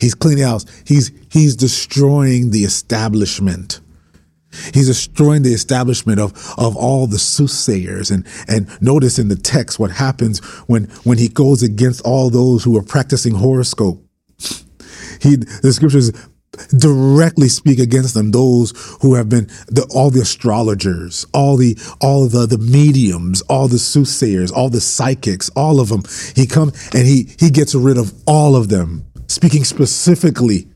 [0.00, 0.66] He's cleaning house.
[0.86, 3.80] He's he's destroying the establishment.
[4.74, 8.10] He's destroying the establishment of, of all the soothsayers.
[8.10, 12.62] And, and notice in the text what happens when, when he goes against all those
[12.62, 14.04] who are practicing horoscope.
[15.20, 16.12] He, the scriptures
[16.76, 22.28] directly speak against them those who have been the, all the astrologers all the all
[22.28, 26.02] the the mediums all the soothsayers all the psychics all of them
[26.36, 30.68] he comes and he he gets rid of all of them speaking specifically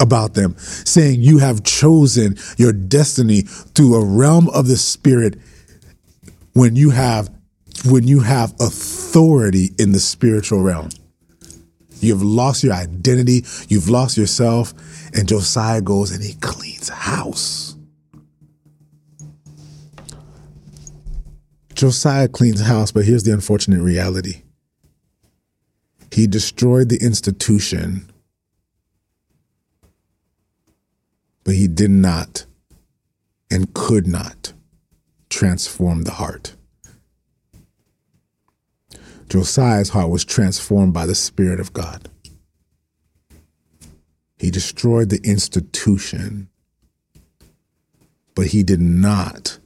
[0.00, 5.36] about them saying you have chosen your destiny through a realm of the spirit
[6.54, 7.30] when you have
[7.84, 10.88] when you have authority in the spiritual realm
[12.00, 13.44] You've lost your identity.
[13.68, 14.72] You've lost yourself.
[15.14, 17.76] And Josiah goes and he cleans house.
[21.74, 24.42] Josiah cleans house, but here's the unfortunate reality
[26.12, 28.10] he destroyed the institution,
[31.44, 32.44] but he did not
[33.50, 34.52] and could not
[35.28, 36.54] transform the heart.
[39.28, 42.10] Josiah's heart was transformed by the Spirit of God.
[44.40, 46.48] He destroyed the institution,
[48.34, 49.58] but he did not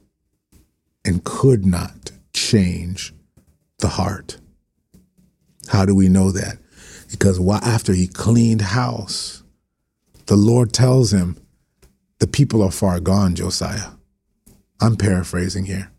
[1.05, 3.13] and could not change
[3.79, 4.37] the heart.
[5.69, 6.57] How do we know that?
[7.09, 9.43] Because after he cleaned house,
[10.25, 11.37] the Lord tells him,
[12.19, 13.91] The people are far gone, Josiah.
[14.81, 15.89] I'm paraphrasing here.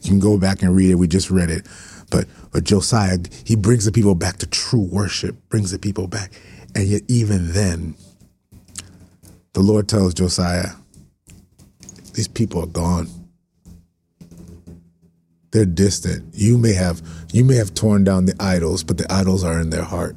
[0.00, 0.94] You can go back and read it.
[0.94, 1.66] We just read it.
[2.10, 6.32] But, but Josiah, he brings the people back to true worship, brings the people back.
[6.74, 7.94] And yet, even then,
[9.52, 10.70] the Lord tells Josiah,
[12.14, 13.08] these people are gone.
[15.50, 16.34] They're distant.
[16.34, 19.70] You may have you may have torn down the idols, but the idols are in
[19.70, 20.16] their heart.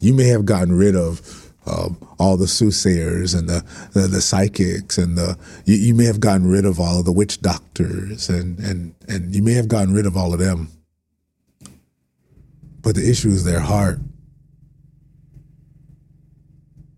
[0.00, 4.98] You may have gotten rid of um, all the soothsayers and the, the, the psychics
[4.98, 8.58] and the you, you, may have gotten rid of all of the witch doctors and
[8.60, 10.68] and and you may have gotten rid of all of them
[12.82, 13.98] but the issue is their heart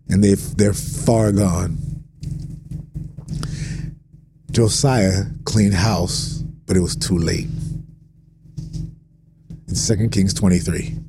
[0.09, 1.77] and they they're far gone
[4.51, 7.47] Josiah cleaned house but it was too late
[9.67, 10.99] in 2 Kings 23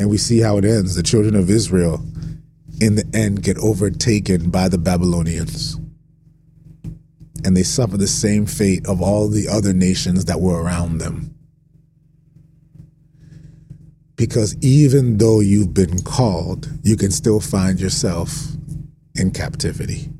[0.00, 0.94] And we see how it ends.
[0.94, 2.02] The children of Israel,
[2.80, 5.78] in the end, get overtaken by the Babylonians.
[7.44, 11.34] And they suffer the same fate of all the other nations that were around them.
[14.20, 18.48] Because even though you've been called, you can still find yourself
[19.14, 20.10] in captivity.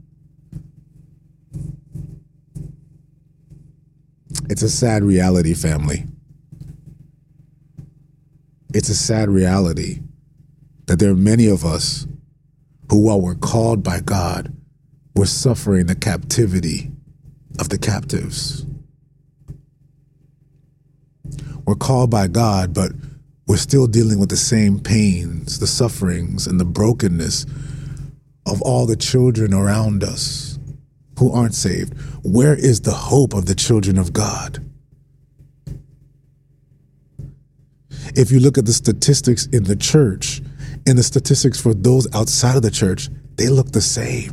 [4.48, 6.06] It's a sad reality, family.
[8.72, 10.00] It's a sad reality
[10.86, 12.06] that there are many of us
[12.88, 14.50] who, while we're called by God,
[15.14, 16.90] we're suffering the captivity
[17.58, 18.64] of the captives.
[21.66, 22.92] We're called by God, but
[23.50, 27.46] we're still dealing with the same pains, the sufferings, and the brokenness
[28.46, 30.56] of all the children around us
[31.18, 31.92] who aren't saved.
[32.22, 34.64] Where is the hope of the children of God?
[38.14, 40.40] If you look at the statistics in the church
[40.86, 44.30] and the statistics for those outside of the church, they look the same.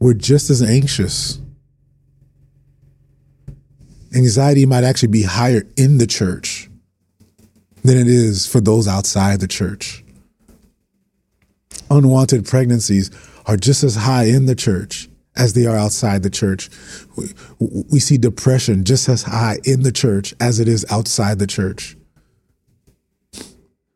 [0.00, 1.40] We're just as anxious.
[4.12, 6.68] Anxiety might actually be higher in the church
[7.84, 10.02] than it is for those outside the church.
[11.90, 13.10] Unwanted pregnancies
[13.46, 16.70] are just as high in the church as they are outside the church.
[17.16, 17.34] We,
[17.92, 21.96] we see depression just as high in the church as it is outside the church.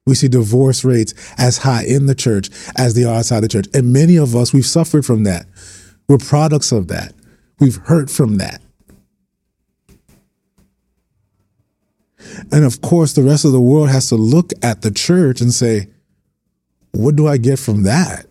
[0.06, 3.68] We see divorce rates as high in the church as they are outside the church.
[3.74, 5.46] And many of us, we've suffered from that.
[6.08, 7.14] We're products of that.
[7.58, 8.60] We've hurt from that.
[12.52, 15.52] And of course, the rest of the world has to look at the church and
[15.52, 15.88] say,
[16.92, 18.26] what do I get from that?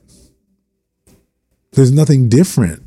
[1.71, 2.83] There's nothing different.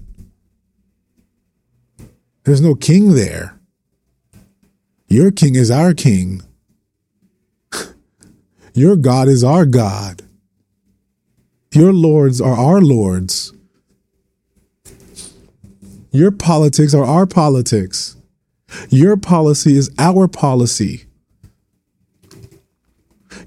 [2.44, 3.58] There's no king there.
[5.08, 6.42] Your king is our king.
[8.74, 10.22] Your God is our God.
[11.72, 13.52] Your lords are our lords.
[16.10, 18.16] Your politics are our politics.
[18.88, 21.06] Your policy is our policy.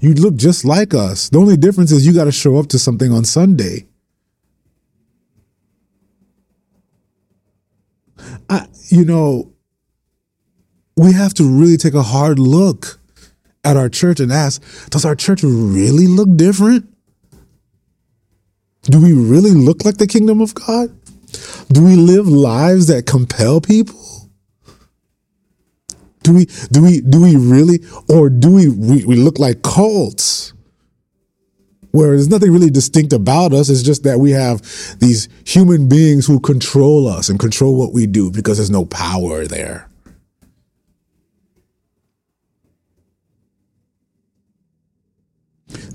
[0.04, 1.30] You look just like us.
[1.30, 3.86] The only difference is you got to show up to something on Sunday.
[8.50, 9.54] I, you know,
[10.94, 13.00] we have to really take a hard look
[13.64, 16.86] at our church and ask, does our church really look different?
[18.82, 20.94] Do we really look like the kingdom of God?
[21.72, 24.13] Do we live lives that compel people?
[26.24, 30.52] Do we do we do we really or do we we, we look like cults?
[31.90, 33.68] Where there's nothing really distinct about us.
[33.68, 34.62] It's just that we have
[34.98, 39.46] these human beings who control us and control what we do because there's no power
[39.46, 39.88] there.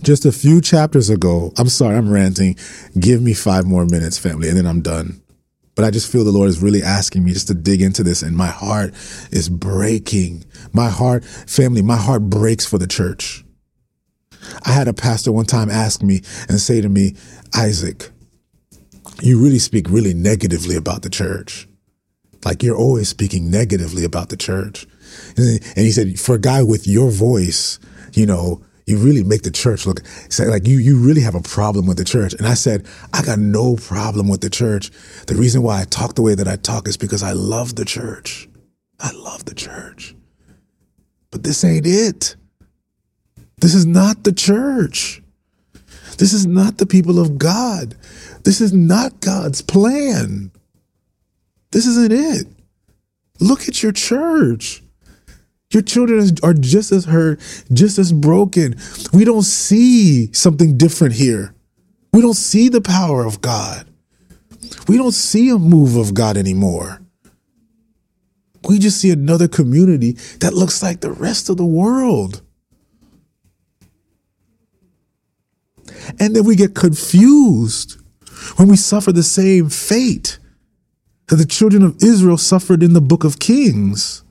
[0.02, 2.56] Just a few chapters ago, I'm sorry, I'm ranting.
[2.98, 5.22] Give me five more minutes, family, and then I'm done.
[5.80, 8.22] But I just feel the Lord is really asking me just to dig into this,
[8.22, 8.94] and my heart
[9.32, 10.44] is breaking.
[10.74, 13.46] My heart, family, my heart breaks for the church.
[14.66, 16.20] I had a pastor one time ask me
[16.50, 17.16] and say to me,
[17.56, 18.10] Isaac,
[19.22, 21.66] you really speak really negatively about the church.
[22.44, 24.86] Like you're always speaking negatively about the church.
[25.38, 27.80] And he said, for a guy with your voice,
[28.12, 30.02] you know, you really make the church look
[30.40, 32.34] like you you really have a problem with the church.
[32.34, 34.92] And I said, I got no problem with the church.
[35.28, 37.86] The reason why I talk the way that I talk is because I love the
[37.86, 38.50] church.
[39.00, 40.16] I love the church.
[41.32, 42.36] But this ain't it.
[43.58, 45.22] This is not the church.
[46.18, 47.96] This is not the people of God.
[48.44, 50.52] This is not God's plan.
[51.72, 52.48] This isn't it.
[53.40, 54.84] Look at your church.
[55.72, 57.40] Your children are just as hurt,
[57.72, 58.76] just as broken.
[59.14, 61.54] We don't see something different here.
[62.12, 63.88] We don't see the power of God.
[64.88, 67.02] We don't see a move of God anymore.
[68.68, 72.42] We just see another community that looks like the rest of the world.
[76.20, 77.98] And then we get confused
[78.56, 80.40] when we suffer the same fate
[81.28, 84.24] that the children of Israel suffered in the book of Kings.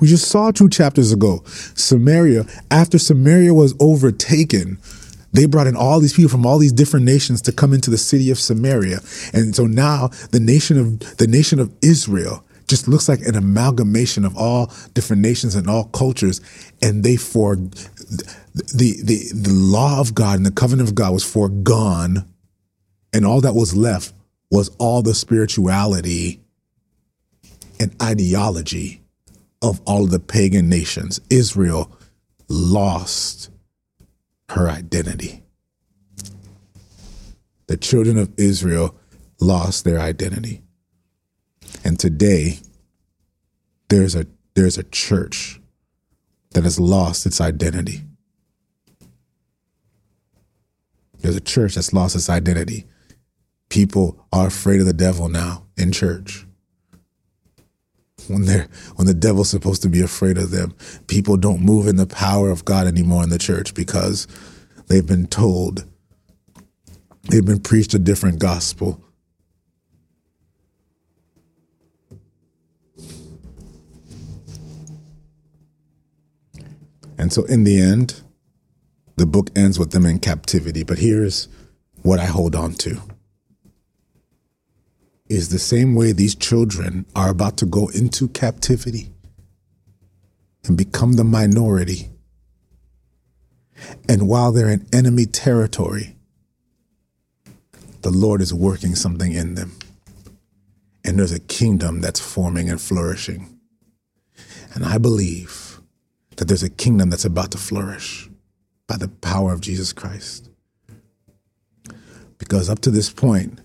[0.00, 1.42] We just saw two chapters ago.
[1.44, 4.78] Samaria, after Samaria was overtaken,
[5.32, 7.98] they brought in all these people from all these different nations to come into the
[7.98, 9.00] city of Samaria.
[9.32, 14.24] And so now the nation of the nation of Israel just looks like an amalgamation
[14.24, 16.40] of all different nations and all cultures.
[16.82, 18.24] And they for the
[18.54, 22.24] the the law of God and the covenant of God was foregone,
[23.12, 24.14] and all that was left
[24.50, 26.40] was all the spirituality
[27.78, 28.99] and ideology
[29.62, 31.92] of all the pagan nations, Israel
[32.48, 33.50] lost
[34.50, 35.42] her identity.
[37.66, 38.96] The children of Israel
[39.40, 40.62] lost their identity.
[41.84, 42.58] And today,
[43.88, 45.60] there's a, there's a church
[46.50, 48.02] that has lost its identity.
[51.20, 52.86] There's a church that's lost its identity.
[53.68, 56.46] People are afraid of the devil now in church.
[58.30, 60.74] When they're when the devil's supposed to be afraid of them,
[61.08, 64.28] people don't move in the power of God anymore in the church because
[64.86, 65.84] they've been told
[67.28, 69.02] they've been preached a different gospel.
[77.18, 78.22] And so in the end,
[79.16, 80.84] the book ends with them in captivity.
[80.84, 81.48] But here's
[82.02, 83.02] what I hold on to
[85.30, 89.12] is the same way these children are about to go into captivity
[90.66, 92.10] and become the minority.
[94.08, 96.16] And while they're in enemy territory,
[98.02, 99.78] the Lord is working something in them.
[101.04, 103.60] And there's a kingdom that's forming and flourishing.
[104.74, 105.80] And I believe
[106.36, 108.28] that there's a kingdom that's about to flourish
[108.88, 110.50] by the power of Jesus Christ.
[112.36, 113.60] Because up to this point,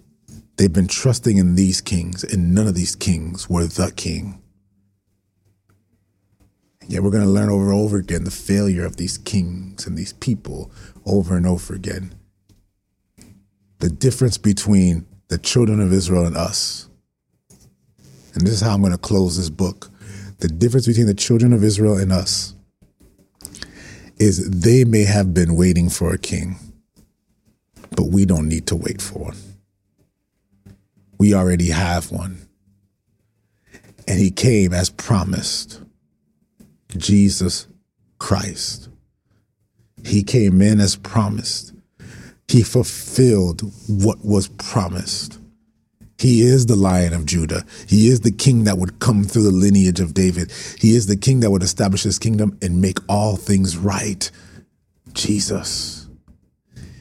[0.57, 4.41] they've been trusting in these kings, and none of these kings were the king.
[6.81, 9.87] And yet we're going to learn over and over again the failure of these kings
[9.87, 10.71] and these people
[11.05, 12.13] over and over again.
[13.79, 16.87] The difference between the children of Israel and us.
[18.33, 19.89] And this is how I'm going to close this book.
[20.39, 22.53] The difference between the children of Israel and us
[24.17, 26.57] is they may have been waiting for a king,
[27.95, 29.37] but we don't need to wait for one.
[31.17, 32.47] We already have one.
[34.07, 35.81] And he came as promised
[36.95, 37.67] Jesus
[38.19, 38.89] Christ.
[40.03, 41.73] He came in as promised.
[42.47, 45.39] He fulfilled what was promised.
[46.17, 47.65] He is the lion of Judah.
[47.87, 50.51] He is the king that would come through the lineage of David.
[50.79, 54.29] He is the king that would establish his kingdom and make all things right.
[55.13, 56.07] Jesus.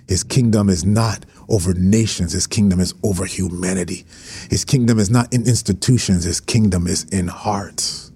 [0.09, 4.05] His kingdom is not over nations, his kingdom is over humanity.
[4.51, 8.13] His kingdom is not in institutions, his kingdom is in hearts.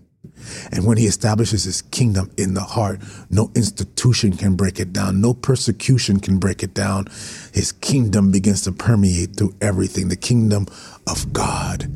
[0.73, 3.01] And when he establishes his kingdom in the heart,
[3.31, 7.07] no institution can break it down, no persecution can break it down.
[7.53, 10.09] His kingdom begins to permeate through everything.
[10.09, 10.67] The kingdom
[11.07, 11.91] of God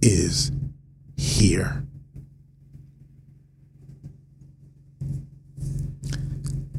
[0.00, 0.52] is
[1.16, 1.84] here.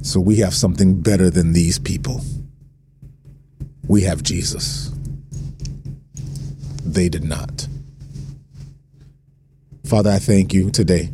[0.01, 2.21] So we have something better than these people.
[3.89, 4.93] We have Jesus.
[6.85, 7.67] They did not.
[9.83, 11.11] Father, I thank you today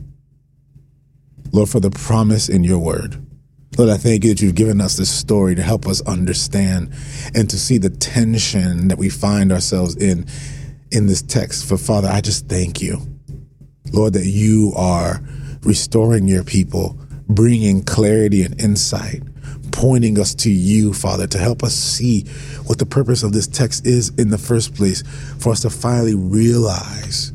[1.55, 3.25] Lord, for the promise in your word.
[3.77, 6.93] Lord, I thank you that you've given us this story to help us understand
[7.33, 10.25] and to see the tension that we find ourselves in
[10.91, 11.65] in this text.
[11.65, 12.99] For Father, I just thank you,
[13.93, 15.21] Lord, that you are
[15.61, 16.97] restoring your people,
[17.29, 19.23] bringing clarity and insight,
[19.75, 22.23] pointing us to you, Father, to help us see
[22.65, 25.03] what the purpose of this text is in the first place,
[25.39, 27.33] for us to finally realize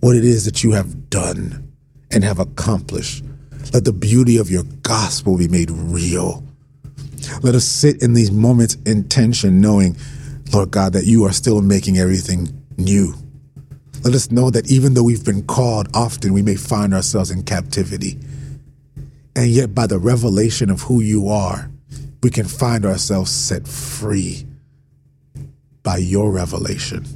[0.00, 1.72] what it is that you have done
[2.10, 3.22] and have accomplished
[3.72, 6.42] let the beauty of your gospel be made real.
[7.42, 9.96] Let us sit in these moments in tension, knowing,
[10.52, 12.48] Lord God, that you are still making everything
[12.78, 13.14] new.
[14.04, 17.42] Let us know that even though we've been called, often we may find ourselves in
[17.42, 18.18] captivity.
[19.38, 21.70] And yet, by the revelation of who you are,
[22.24, 24.44] we can find ourselves set free
[25.84, 27.06] by your revelation.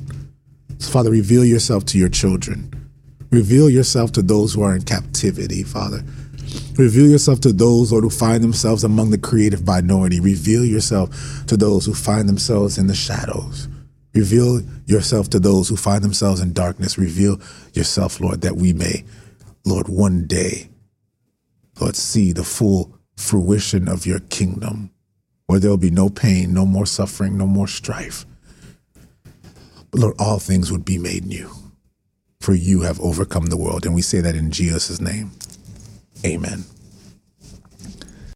[0.78, 2.72] So, Father, reveal yourself to your children.
[3.32, 6.04] Reveal yourself to those who are in captivity, Father.
[6.76, 10.20] Reveal yourself to those, who find themselves among the creative minority.
[10.20, 11.10] Reveal yourself
[11.48, 13.66] to those who find themselves in the shadows.
[14.14, 16.96] Reveal yourself to those who find themselves in darkness.
[16.96, 17.40] Reveal
[17.72, 19.04] yourself, Lord, that we may,
[19.64, 20.68] Lord, one day,
[21.82, 24.92] Lord, see the full fruition of your kingdom,
[25.46, 28.24] where there will be no pain, no more suffering, no more strife.
[29.90, 31.50] But Lord, all things would be made new,
[32.40, 33.84] for you have overcome the world.
[33.84, 35.32] And we say that in Jesus' name.
[36.24, 36.62] Amen.